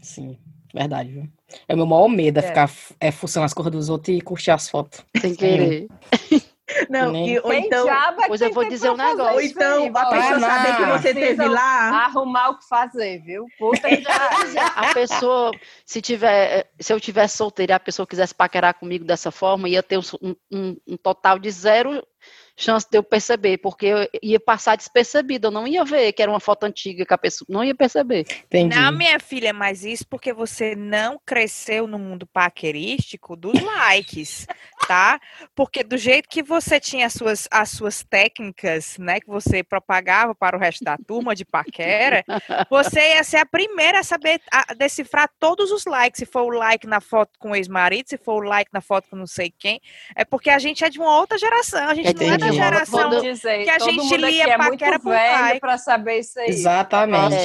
[0.00, 0.38] Sim,
[0.72, 1.28] verdade, viu?
[1.68, 2.46] É o meu maior medo, é, é.
[2.46, 2.70] ficar
[3.00, 5.04] é, fuçando as cores dos outros e curtir as fotos.
[5.20, 5.88] Sem querer.
[6.88, 7.86] Não, e, ou então,
[8.26, 9.34] pois eu vou dizer um negócio.
[9.34, 12.04] Ou então, a pessoa saber que você teve lá.
[12.04, 13.46] Arrumar o que fazer, viu?
[13.58, 14.04] Puta que
[14.76, 15.50] A pessoa,
[15.84, 19.82] se tiver, se eu tivesse solteira e a pessoa quisesse paquerar comigo dessa forma, ia
[19.82, 22.02] ter um, um, um total de zero
[22.56, 26.30] chance de eu perceber, porque eu ia passar despercebido, eu não ia ver que era
[26.30, 28.24] uma foto antiga que a pessoa não ia perceber.
[28.44, 28.76] Entendi.
[28.76, 34.46] Não, minha filha, mas isso porque você não cresceu no mundo paquerístico dos likes,
[34.86, 35.20] tá?
[35.54, 40.34] Porque do jeito que você tinha as suas, as suas técnicas, né, que você propagava
[40.34, 42.24] para o resto da turma de paquera,
[42.70, 46.56] você ia ser a primeira a saber a decifrar todos os likes, se for o
[46.56, 49.52] like na foto com o ex-marido, se for o like na foto com não sei
[49.58, 49.80] quem,
[50.14, 52.38] é porque a gente é de uma outra geração, a gente Entendi.
[52.38, 55.60] não é da geração dizer, que a gente lia é paquera por like.
[55.60, 56.48] para saber isso aí.
[56.48, 57.36] Exatamente.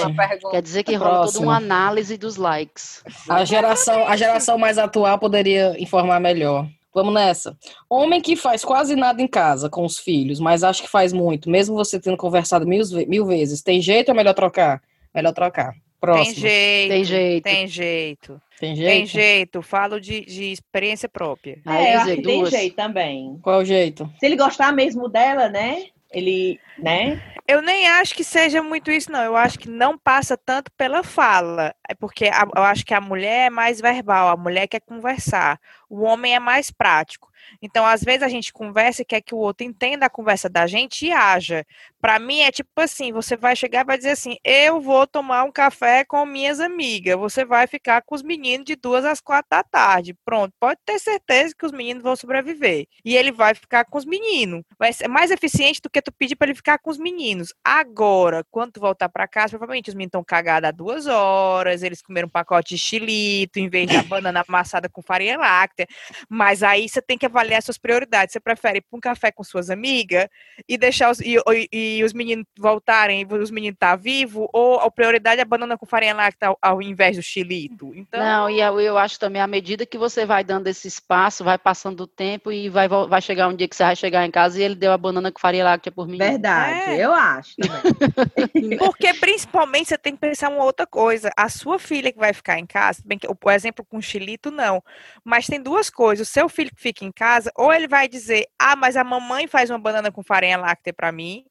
[0.52, 3.04] Quer dizer que rola toda uma análise dos likes.
[3.28, 6.68] A geração, a geração mais atual poderia informar melhor.
[6.94, 7.56] Vamos nessa.
[7.90, 11.50] Homem que faz quase nada em casa com os filhos, mas acha que faz muito,
[11.50, 13.62] mesmo você tendo conversado mil, mil vezes.
[13.62, 14.82] Tem jeito ou é melhor trocar?
[15.14, 15.74] Melhor trocar.
[16.00, 16.26] Próximo.
[16.26, 16.90] Tem jeito.
[16.90, 17.44] Tem jeito.
[17.44, 18.42] Tem jeito.
[18.60, 18.90] Tem jeito?
[18.90, 19.62] Tem jeito.
[19.62, 21.60] Falo de, de experiência própria.
[21.66, 23.40] É, eu acho que tem jeito também.
[23.42, 24.12] Qual o jeito?
[24.20, 25.88] Se ele gostar mesmo dela, né?
[26.12, 27.22] Ele, né?
[27.48, 29.24] Eu nem acho que seja muito isso, não.
[29.24, 31.74] Eu acho que não passa tanto pela fala.
[31.88, 35.60] É porque a, eu acho que a mulher é mais verbal, a mulher quer conversar.
[35.90, 37.29] O homem é mais prático.
[37.62, 40.68] Então, às vezes, a gente conversa e quer que o outro entenda a conversa da
[40.68, 41.66] gente e haja.
[42.02, 45.44] Para mim, é tipo assim: você vai chegar e vai dizer assim, eu vou tomar
[45.44, 47.18] um café com minhas amigas.
[47.18, 50.16] Você vai ficar com os meninos de duas às quatro da tarde.
[50.26, 52.86] Pronto, pode ter certeza que os meninos vão sobreviver.
[53.04, 54.64] E ele vai ficar com os meninos.
[54.78, 57.54] Vai ser mais eficiente do que tu pedir para ele ficar com os meninos.
[57.64, 62.02] Agora, quando tu voltar para casa, provavelmente os meninos estão cagados há duas horas, eles
[62.02, 65.88] comeram um pacote de xilito em vez da banana amassada com farinha Láctea.
[66.30, 68.34] Mas aí você tem que avaliar suas prioridades.
[68.34, 70.28] Você prefere ir para um café com suas amigas
[70.68, 71.36] e deixar os, e,
[71.72, 75.46] e, e os meninos voltarem, os meninos estar tá vivos, ou a prioridade é a
[75.46, 77.92] banana com farinha láctea ao, ao invés do chilito?
[77.96, 78.20] Então...
[78.20, 81.58] Não, e eu, eu acho também, à medida que você vai dando esse espaço, vai
[81.58, 84.60] passando o tempo e vai, vai chegar um dia que você vai chegar em casa
[84.60, 86.18] e ele deu a banana com farinha láctea por mim.
[86.18, 87.06] Verdade, é.
[87.06, 88.78] eu acho também.
[88.78, 91.32] Porque principalmente você tem que pensar uma outra coisa.
[91.38, 94.84] A sua filha que vai ficar em casa, bem que o exemplo com chilito não,
[95.24, 96.28] mas tem duas coisas.
[96.28, 99.46] O seu filho que fica em casa, ou ele vai dizer: "Ah, mas a mamãe
[99.46, 101.44] faz uma banana com farinha láctea para mim",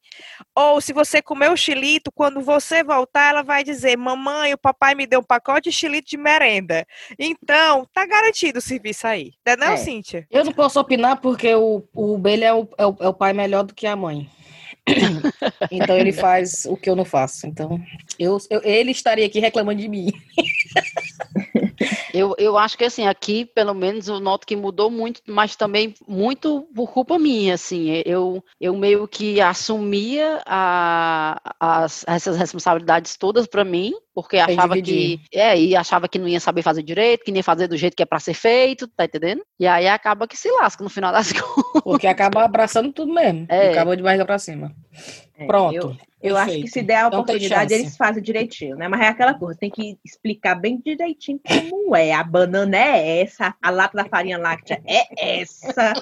[0.55, 4.95] ou se você comer o chilito, quando você voltar, ela vai dizer: "Mamãe, o papai
[4.95, 6.87] me deu um pacote de chilito de merenda".
[7.19, 9.33] Então, tá garantido o serviço aí.
[9.45, 10.25] Não é, não, Cíntia?
[10.31, 13.33] Eu não posso opinar porque o, o Bele é o, é, o, é o pai
[13.33, 14.27] melhor do que a mãe.
[15.69, 17.45] então ele faz o que eu não faço.
[17.45, 17.79] Então
[18.17, 20.11] eu, eu ele estaria aqui reclamando de mim.
[22.19, 25.93] Eu, eu acho que assim, aqui, pelo menos, eu noto que mudou muito, mas também
[26.05, 28.01] muito por culpa minha, assim.
[28.05, 35.21] Eu, eu meio que assumia a, as, essas responsabilidades todas para mim, porque achava que
[35.33, 38.03] é, e achava que não ia saber fazer direito, que nem fazer do jeito que
[38.03, 39.41] é para ser feito, tá entendendo?
[39.57, 41.81] E aí acaba que se lasca no final das contas.
[41.83, 43.45] Porque acaba abraçando tudo mesmo.
[43.47, 43.71] É.
[43.71, 44.75] Acaba de barriga para cima.
[45.37, 45.73] É, Pronto.
[45.73, 48.89] Eu, eu acho que se der a oportunidade, eles fazem direitinho, né?
[48.89, 52.08] Mas é aquela coisa, tem que explicar bem direitinho como é.
[52.13, 55.93] A banana é essa, a lata da farinha láctea é essa.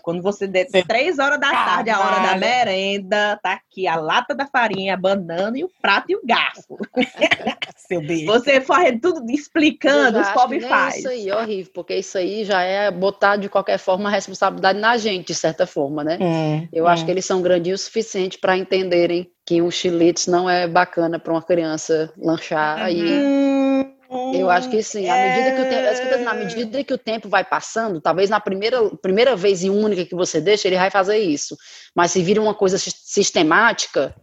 [0.00, 4.34] Quando você der três horas da tarde, a hora da merenda, tá aqui a lata
[4.34, 6.78] da farinha, a banana e o prato e o garfo.
[7.76, 8.26] Seu beijo.
[8.26, 10.96] Você fazendo tudo explicando, os pobres faz.
[10.96, 14.96] Isso aí, horrível, porque isso aí já é botar de qualquer forma a responsabilidade na
[14.96, 16.18] gente, de certa forma, né?
[16.20, 16.88] Hum, Eu hum.
[16.88, 21.18] acho que eles são grandios o suficiente para entenderem que um chiletes não é bacana
[21.18, 23.91] para uma criança lanchar uhum.
[24.34, 25.08] Eu acho que sim.
[25.08, 28.90] À medida que o tempo, na medida que o tempo vai passando, talvez na primeira,
[28.96, 31.56] primeira vez e única que você deixa, ele vai fazer isso.
[31.94, 34.14] Mas se vira uma coisa sistemática,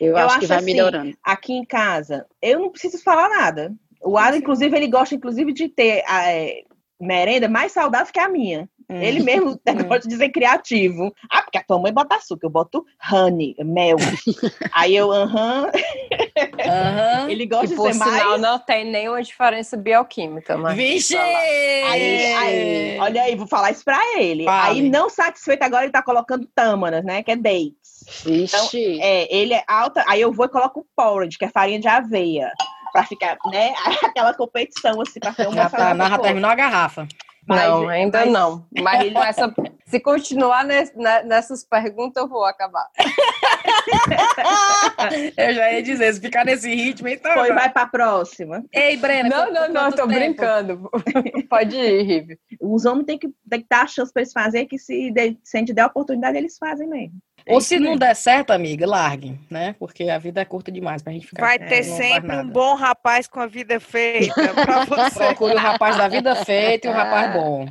[0.00, 1.16] eu, eu acho, acho, que vai assim, melhorando.
[1.22, 3.72] Aqui em casa, eu não preciso falar nada.
[4.02, 6.64] O Adam, inclusive, ele gosta, inclusive, de ter é,
[7.02, 8.68] merenda mais saudável que a minha.
[8.88, 9.00] Hum.
[9.00, 11.12] Ele mesmo gosta de dizer criativo.
[11.30, 13.96] Ah, porque a tua mãe bota açúcar, eu boto honey, mel.
[14.72, 15.64] Aí eu, aham.
[15.64, 17.30] Uh -huh.
[17.30, 18.12] Ele gosta de dizer mais.
[18.12, 20.76] Sinal, não tem nenhuma diferença bioquímica, mas.
[20.76, 21.16] Vixe!
[21.16, 24.44] Aí, aí, olha aí, vou falar isso pra ele.
[24.44, 24.80] Vale.
[24.80, 27.22] Aí, não satisfeito agora, ele tá colocando tâmaras, né?
[27.22, 28.22] Que é dates.
[28.24, 28.56] Vixe!
[28.56, 28.68] Então,
[29.02, 30.04] é, ele é alta.
[30.06, 32.52] Aí eu vou e coloco o porridge, que é farinha de aveia
[32.92, 33.72] para ficar, né?
[34.04, 35.56] Aquela competição, assim, para ter uma.
[35.56, 37.08] Já tá, já terminou a garrafa.
[37.46, 38.32] Mas, não, ainda mas...
[38.32, 38.66] não.
[38.80, 39.52] Mas essa,
[39.86, 42.86] se continuar nessas perguntas, eu vou acabar.
[45.36, 47.34] eu já ia dizer, se ficar nesse ritmo, então.
[47.34, 48.64] Foi, vai para a próxima.
[48.72, 49.28] Ei, Brena.
[49.28, 50.20] Não, não, não, tô tempo?
[50.20, 50.88] brincando.
[51.50, 52.38] Pode ir, Rive.
[52.60, 55.36] Os homens têm que, têm que dar a chance para eles fazerem, que se, de,
[55.42, 57.16] se a gente der a oportunidade, eles fazem mesmo.
[57.48, 59.74] Ou se não der certo, amiga, largue, né?
[59.78, 61.42] Porque a vida é curta demais pra gente ficar.
[61.42, 65.18] Vai ter é, sempre um bom rapaz com a vida feita pra você.
[65.18, 67.66] Procure o rapaz da vida feita e o rapaz bom.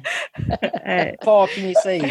[0.84, 1.15] É.
[1.24, 2.01] Foque nisso aí.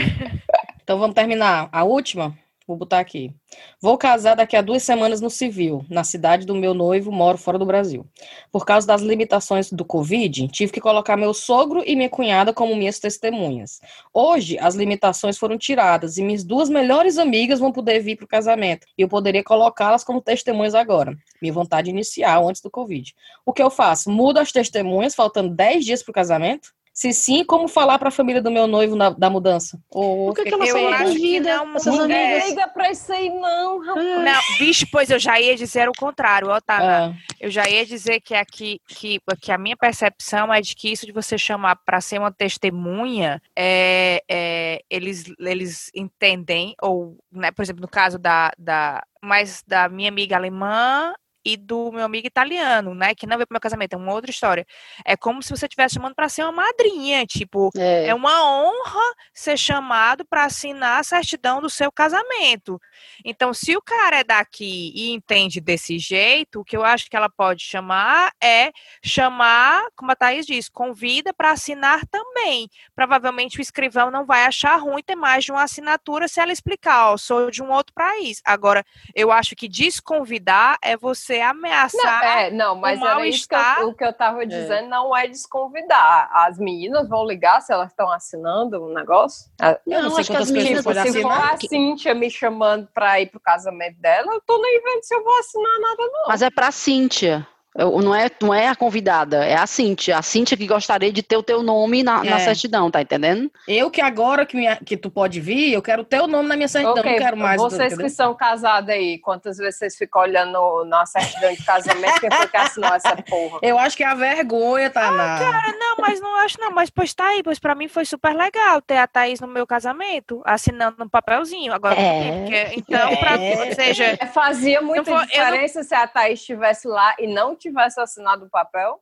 [0.83, 1.69] Então vamos terminar.
[1.71, 2.37] A última?
[2.71, 3.35] Vou botar aqui.
[3.83, 7.59] Vou casar daqui a duas semanas no civil, na cidade do meu noivo, moro fora
[7.59, 8.07] do Brasil.
[8.53, 12.77] Por causa das limitações do Covid, tive que colocar meu sogro e minha cunhada como
[12.77, 13.81] minhas testemunhas.
[14.15, 18.29] Hoje, as limitações foram tiradas e minhas duas melhores amigas vão poder vir para o
[18.29, 18.87] casamento.
[18.97, 21.19] E eu poderia colocá-las como testemunhas agora.
[21.43, 23.13] Minha vontade inicial, antes do Covid.
[23.45, 24.09] O que eu faço?
[24.13, 26.71] Mudo as testemunhas, faltando 10 dias para o casamento?
[26.93, 29.81] Se sim, como falar para a família do meu noivo na, da mudança?
[29.91, 31.77] Por que, que elas são convidadas?
[31.77, 32.49] Essas amigas?
[32.49, 34.25] Liga para isso aí, não, rapaz.
[34.25, 36.87] Não, bicho, pois eu já ia dizer o contrário, Otávio.
[36.87, 37.15] É.
[37.41, 41.07] Eu já ia dizer que aqui que, que a minha percepção é de que isso
[41.07, 47.63] de você chamar para ser uma testemunha, é, é, eles, eles entendem, ou, né, por
[47.63, 51.15] exemplo, no caso da, da, mais da minha amiga alemã,
[51.45, 53.15] e do meu amigo italiano, né?
[53.15, 54.67] Que não veio pro meu casamento, é uma outra história.
[55.05, 59.15] É como se você estivesse chamando para ser uma madrinha, tipo, é, é uma honra
[59.33, 62.81] ser chamado para assinar a certidão do seu casamento.
[63.25, 67.17] Então, se o cara é daqui e entende desse jeito, o que eu acho que
[67.17, 68.71] ela pode chamar é
[69.03, 72.69] chamar, como a Thaís diz, convida para assinar também.
[72.95, 77.13] Provavelmente o escrivão não vai achar ruim ter mais de uma assinatura se ela explicar,
[77.13, 78.41] ó, sou de um outro país.
[78.45, 78.85] Agora,
[79.15, 82.23] eu acho que desconvidar é você você ameaçar.
[82.23, 84.47] Não, é, não mas era isso que eu, o que eu tava é.
[84.47, 84.89] dizendo, é.
[84.89, 86.31] não é desconvidar.
[86.33, 89.51] As meninas vão ligar se elas estão assinando um negócio?
[89.61, 93.21] Ah, não, não acho que as meninas tipo, Se for a Cíntia me chamando pra
[93.21, 96.29] ir pro casamento dela, eu tô nem vendo se eu vou assinar nada, não.
[96.29, 97.47] Mas é pra Cíntia.
[97.77, 100.19] Não é, não é a convidada, é a Cíntia.
[100.19, 102.31] A Cíntia que gostaria de ter o teu nome na, é.
[102.31, 103.51] na certidão, tá entendendo?
[103.69, 106.57] Eu que agora que, minha, que tu pode vir, eu quero o teu nome na
[106.57, 107.13] minha certidão, okay.
[107.13, 107.61] não quero mais.
[107.61, 112.31] Vocês que são casados aí, quantas vezes vocês ficam olhando na certidão de casamento, quem
[112.31, 113.61] foi que assinou essa porra?
[113.63, 116.91] Eu acho que é a vergonha, tá ah, cara, não, mas não acho não, mas
[116.91, 120.43] pois tá aí, pois pra mim foi super legal ter a Thaís no meu casamento,
[120.45, 122.41] assinando um papelzinho, agora é.
[122.41, 123.17] porque, então, é.
[123.17, 124.05] pra, ou seja...
[124.21, 125.87] É, fazia muita diferença não...
[125.87, 129.01] se a Thaís estivesse lá e não tivesse assinado o papel?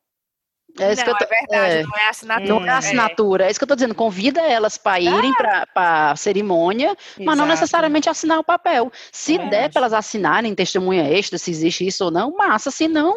[0.79, 2.49] É isso não, que eu tô, é verdade, é, não é assinatura.
[2.49, 3.45] Não é assinatura.
[3.45, 3.47] É.
[3.47, 3.95] é isso que eu tô dizendo.
[3.95, 5.66] Convida elas para irem ah.
[5.73, 7.25] para a cerimônia, Exato.
[7.25, 8.93] mas não necessariamente assinar o papel.
[9.11, 12.71] Se é der para elas assinarem testemunha extra, se existe isso ou não, massa.
[12.71, 13.16] Se não,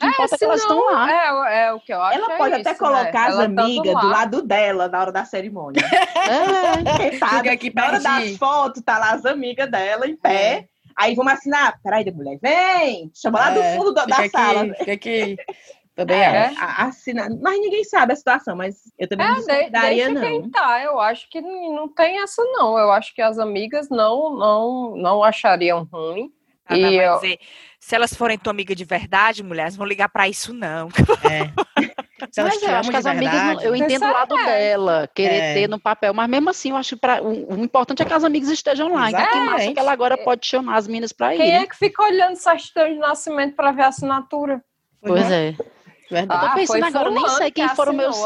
[0.00, 1.10] não é, importa que elas estão lá.
[1.10, 2.18] É, é, o que eu acho.
[2.18, 3.34] Ela pode é até isso, colocar né?
[3.34, 5.82] as amigas do lado dela na hora da cerimônia.
[5.84, 7.48] é, sabe?
[7.48, 10.68] Aqui na hora das fotos, tá lá as amigas dela em pé.
[10.96, 11.78] Aí vamos assinar.
[11.82, 13.10] Peraí, mulher, vem!
[13.14, 14.74] Chama lá do é, fundo da, da sala.
[14.74, 15.36] Fica aqui.
[15.94, 17.28] Também é, Assinar.
[17.40, 20.22] Mas ninguém sabe a situação, mas eu também é, não daria não.
[20.22, 22.78] Quem tá, eu acho que não tem essa não.
[22.78, 26.32] Eu acho que as amigas não não não achariam ruim.
[26.66, 27.16] Ah, e eu...
[27.16, 27.38] dizer,
[27.78, 30.88] se elas forem tua amiga de verdade, mulheres, vão ligar para isso não.
[31.30, 31.52] É.
[32.30, 34.44] Se elas mas eu acho que as amigas, verdade, eu entendo o lado é.
[34.44, 35.54] dela, querer é.
[35.54, 38.12] ter no papel, mas mesmo assim, eu acho que pra, o, o importante é que
[38.12, 39.08] as amigas estejam lá.
[39.08, 39.30] Exatamente.
[39.30, 41.38] Então, que massa que ela agora pode chamar as meninas para ir.
[41.38, 44.62] Quem é que fica olhando certidão de nascimento para ver a assinatura?
[45.00, 45.48] Pois é.
[45.48, 45.56] é.
[46.12, 46.40] Verdade.
[46.42, 48.16] Ah, eu tô pensando agora, nem sei quem que foram meus,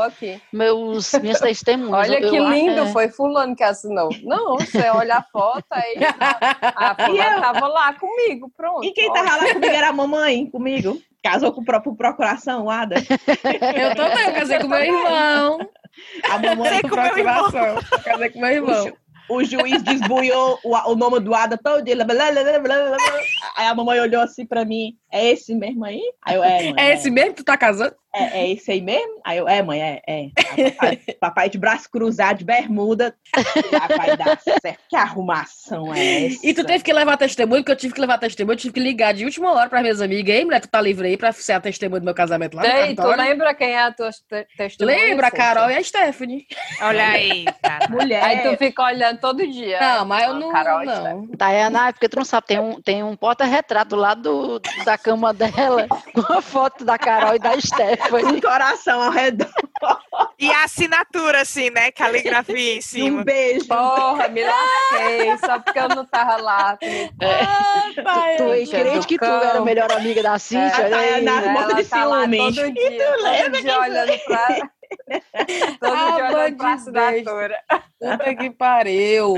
[0.52, 2.08] meus minhas testemunhas.
[2.08, 2.86] Olha que lindo, é.
[2.92, 4.08] foi fulano que assinou.
[4.24, 5.94] Não, você olha a foto aí.
[6.76, 8.84] A, a fulano tava lá comigo, pronto.
[8.84, 11.00] E quem tava lá comigo era a mamãe, comigo.
[11.30, 12.96] Casou com o próprio procuração, Ada.
[13.76, 15.58] Eu também, eu casei com meu irmão.
[16.30, 17.76] A mamãe com procuração.
[18.04, 18.92] Casei com meu irmão
[19.28, 21.84] o juiz desbunhou o, o nome do Ada todo.
[21.84, 22.26] Blá,
[23.56, 26.02] aí a mamãe olhou assim pra mim: É esse mesmo aí?
[26.24, 27.94] aí eu, é, mãe, é, é esse mesmo que tu tá casando?
[28.16, 29.20] É, é esse aí mesmo?
[29.22, 30.02] Aí eu, é, mãe, é.
[30.06, 30.30] é.
[30.70, 33.14] Papai, papai, de braço cruzado, de bermuda.
[33.94, 34.80] Vai dar certo.
[34.88, 36.46] Que arrumação é essa?
[36.46, 38.80] E tu teve que levar testemunho, que eu tive que levar testemunho, eu tive que
[38.80, 40.34] ligar de última hora para minhas amigas.
[40.34, 42.94] Ei, mulher, tu tá livre aí pra ser a testemunha do meu casamento lá Ei,
[42.94, 44.96] tu lembra quem é a tua te testemunha?
[44.96, 46.46] Lembra, a Carol e a Stephanie.
[46.80, 47.88] Olha aí, cara.
[47.88, 48.22] Mulher.
[48.22, 49.78] Aí tu fica olhando todo dia.
[49.78, 50.52] Não, mas eu não.
[50.52, 51.26] Carol não.
[51.26, 55.86] Diana, porque tu não sabe, tem um, tem um porta-retrato lá do, da cama dela
[56.12, 58.38] com a foto da Carol e da Stephanie.
[58.38, 59.48] Um coração ao redor.
[60.36, 61.92] E a assinatura, assim, né?
[61.92, 63.20] Caligrafia em cima.
[63.20, 63.68] Um beijo.
[63.68, 66.76] Porra, me lasquei, só porque eu não tava lá.
[66.82, 67.08] É.
[67.20, 71.30] Ah, pai, tu, tu crente que tu era a melhor amiga da Cíntia, é, né?
[71.30, 72.56] Tá, na morte de tá ciúmes.
[72.56, 74.70] Todo dia, e tu lembra dia olhando pra...
[75.80, 77.58] Todo ah, dia olhando pra assinatura.
[77.98, 79.34] Puta que pariu.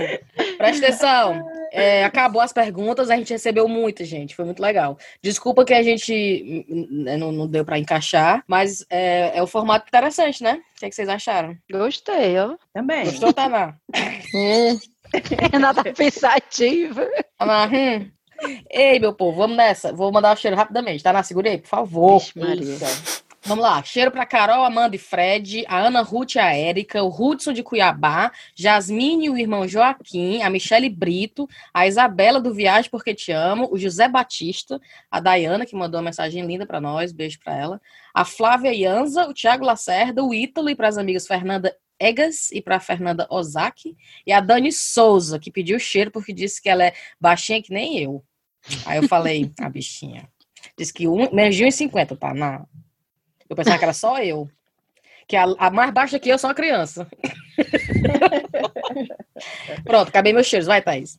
[0.57, 1.49] Presta atenção.
[1.73, 4.35] É, acabou as perguntas, a gente recebeu muita, gente.
[4.35, 4.99] Foi muito legal.
[5.23, 10.43] Desculpa que a gente não, não deu para encaixar, mas é, é o formato interessante,
[10.43, 10.61] né?
[10.77, 11.57] O que, é que vocês acharam?
[11.71, 12.57] Gostei, ó.
[12.73, 13.05] Também.
[13.05, 13.75] Gostou, Taná?
[14.35, 14.79] hum.
[15.61, 17.07] Nada pensativa.
[17.37, 18.11] Taná, hum.
[18.71, 19.93] Ei, meu povo, vamos nessa.
[19.93, 21.03] Vou mandar o cheiro rapidamente.
[21.03, 22.17] Tá na segura aí, por favor.
[22.19, 22.77] Ixi, Maria.
[23.45, 23.83] Vamos lá.
[23.83, 27.63] Cheiro para Carol, Amanda e Fred, a Ana Ruth e a Érica, o Hudson de
[27.63, 33.33] Cuiabá, Jasmine e o irmão Joaquim, a Michele Brito, a Isabela do Viagem Porque Te
[33.33, 34.81] Amo, o José Batista,
[35.11, 37.81] a Dayana, que mandou uma mensagem linda para nós, beijo para ela,
[38.13, 42.61] a Flávia Ianza, o Thiago Lacerda, o Ítalo e para as amigas Fernanda Egas e
[42.61, 46.93] para Fernanda Ozaki, e a Dani Souza, que pediu cheiro porque disse que ela é
[47.21, 48.23] baixinha que nem eu.
[48.85, 50.29] Aí eu falei, a bichinha.
[50.77, 52.35] Disse que um, menos de 1,50, tá?
[52.35, 52.65] Na,
[53.49, 54.49] eu pensava que era só eu.
[55.27, 57.07] Que a, a mais baixa que eu sou uma criança.
[59.85, 60.67] Pronto, acabei meus cheiros.
[60.67, 61.19] Vai, Thaís.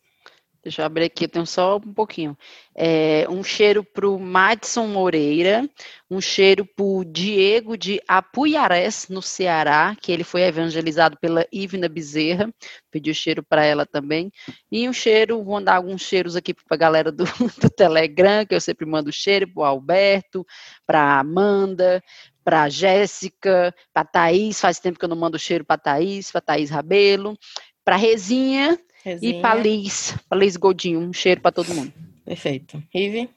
[0.62, 2.38] Deixa eu abrir aqui, eu tenho só um pouquinho.
[2.76, 5.70] É, um cheiro para o Madison Moreira,
[6.12, 11.88] um cheiro para o Diego de Apuiarés, no Ceará, que ele foi evangelizado pela Ivna
[11.88, 12.54] Bezerra,
[12.92, 14.30] pediu cheiro para ela também.
[14.70, 17.24] E um cheiro, vou mandar alguns cheiros aqui para a galera do,
[17.62, 20.46] do Telegram, que eu sempre mando cheiro, para o Alberto,
[20.86, 22.04] para Amanda,
[22.44, 26.70] para Jéssica, para Thaís, faz tempo que eu não mando cheiro para Thaís, para Thaís
[26.70, 27.38] Rabelo,
[27.86, 29.40] para Rezinha, Rezinha.
[29.40, 31.94] e para Liz, para Liz Godinho, um cheiro para todo mundo.
[32.26, 32.82] Perfeito.
[32.94, 33.30] Rive?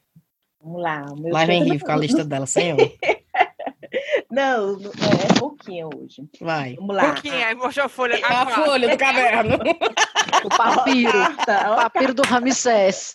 [0.61, 1.07] Vamos lá.
[1.11, 2.79] O meu Lá vem Rive com a lista dela, senhor.
[4.31, 6.27] Não, é, é pouquinho hoje.
[6.41, 6.75] Vai.
[6.77, 7.13] Vamos lá.
[7.13, 8.19] Pouquinho, aí mostrou a folha.
[8.25, 9.59] A, a folha do caderno.
[10.45, 11.19] o papiro.
[11.73, 13.15] o papiro do Ramsés.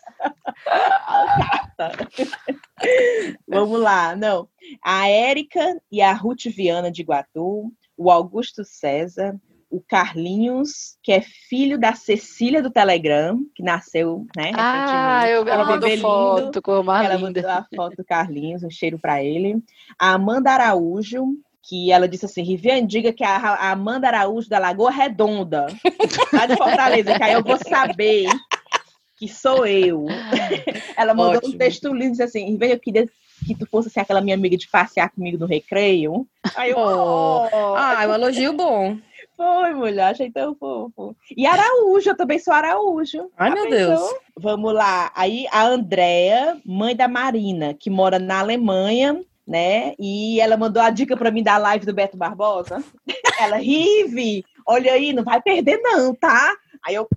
[3.48, 4.48] Vamos lá, não.
[4.84, 9.36] A Érica e a Ruth Viana de Iguatu, o Augusto César,
[9.70, 14.52] o Carlinhos, que é filho da Cecília do Telegram, que nasceu, né?
[14.56, 18.98] Ah, eu, ela mandou foto com o Ela mandou a foto do Carlinhos, um cheiro
[18.98, 19.62] para ele.
[20.00, 21.26] A Amanda Araújo,
[21.68, 25.68] que ela disse assim, Riviane, diga que a, a Amanda Araújo da Lagoa Redonda,
[26.32, 28.30] lá de Fortaleza, que aí eu vou saber
[29.18, 30.06] que sou eu.
[30.96, 31.56] Ela mandou Ótimo.
[31.56, 33.10] um texto lindo, disse assim, Riviane, eu queria
[33.46, 36.26] que tu fosse assim, aquela minha amiga de passear comigo no recreio.
[36.56, 37.76] Aí eu, oh.
[37.76, 38.98] Ah, é um elogio bom.
[39.38, 41.16] Foi, mulher, achei tão fofo.
[41.36, 43.30] E Araújo, eu também sou Araújo.
[43.38, 44.02] Ai, meu Deus.
[44.36, 45.12] Vamos lá.
[45.16, 49.94] Aí a Andréa, mãe da Marina, que mora na Alemanha, né?
[50.00, 52.84] E ela mandou a dica para mim da live do Beto Barbosa.
[53.40, 56.56] ela, Rive, olha aí, não vai perder não, tá?
[56.84, 57.08] Aí eu,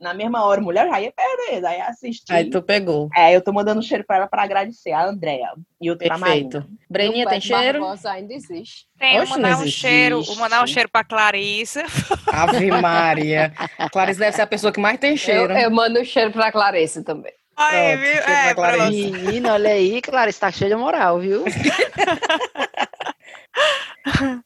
[0.00, 1.64] na mesma hora, mulher, já ia perder.
[1.66, 2.32] Aí assisti.
[2.32, 3.10] Aí tu pegou.
[3.14, 5.52] É, eu tô mandando um cheiro pra ela pra agradecer, a Andréa.
[5.80, 6.64] E outro Perfeito.
[6.88, 7.80] Breninha, tem cheiro?
[7.80, 8.86] Barbosa ainda existe.
[8.98, 11.84] Tem, Oxe, mandar um cheiro, mandar um cheiro pra Clarissa.
[12.26, 13.52] Ave Maria.
[13.78, 15.52] A Clarissa deve ser a pessoa que mais tem cheiro.
[15.52, 17.32] Eu, eu mando um cheiro pra Clarissa também.
[17.56, 18.22] Aí, viu?
[18.22, 18.54] É,
[18.90, 21.44] Menina, olha aí, Clarissa tá cheia de moral, viu?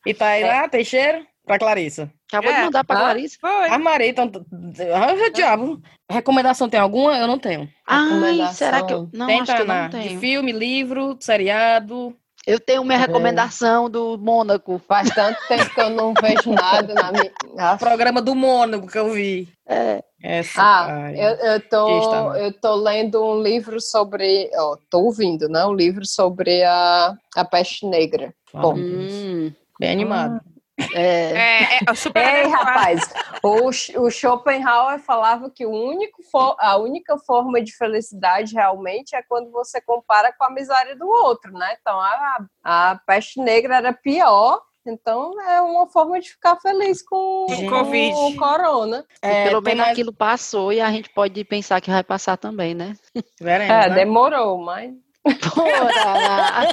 [0.04, 1.24] e tá aí lá, tem cheiro?
[1.46, 2.10] Pra Clarissa.
[2.32, 3.38] Acabou é, de mandar pra ah, Clarice.
[3.38, 3.68] Foi.
[3.68, 4.30] Armarei, então.
[4.94, 5.80] Ah, diabo.
[6.10, 7.16] Recomendação tem alguma?
[7.18, 7.68] Eu não tenho.
[7.86, 9.08] Ah, será que eu.
[9.12, 10.08] Não, tem, acho que eu não tenho.
[10.08, 12.16] De filme, livro, seriado.
[12.46, 13.00] Eu tenho minha é.
[13.00, 14.80] recomendação do Mônaco.
[14.86, 17.30] Faz tanto tempo que eu não vejo nada na minha.
[17.74, 19.48] O programa do Mônaco que eu vi.
[19.66, 20.02] É.
[20.22, 24.50] Essa, ah, eu, eu, tô, eu tô lendo um livro sobre.
[24.56, 25.66] Ó, tô ouvindo, né?
[25.66, 28.32] Um livro sobre a, a peste negra.
[28.50, 30.40] Bom, hum, bem animado.
[30.42, 30.53] Ah.
[30.92, 33.12] É, é, é super Ei, rapaz,
[33.42, 33.68] o,
[34.00, 39.50] o Schopenhauer falava que o único for, a única forma de felicidade realmente é quando
[39.50, 41.76] você compara com a miséria do outro, né?
[41.80, 47.46] Então a, a peste negra era pior então é uma forma de ficar feliz com,
[47.48, 48.14] com COVID.
[48.14, 49.04] o corona.
[49.22, 49.92] É, pelo menos mais...
[49.92, 52.94] aquilo passou e a gente pode pensar que vai passar também, né?
[53.40, 53.94] Veremos, é, né?
[53.94, 54.92] demorou, mas.
[55.54, 56.68] Porra!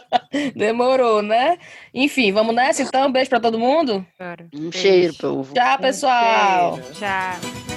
[0.55, 1.57] Demorou, né?
[1.93, 3.07] Enfim, vamos nessa então.
[3.07, 4.05] Um beijo para todo mundo.
[4.53, 5.53] Um cheiro, povo.
[5.53, 6.79] Tchau, pessoal.
[6.93, 7.70] Tchau.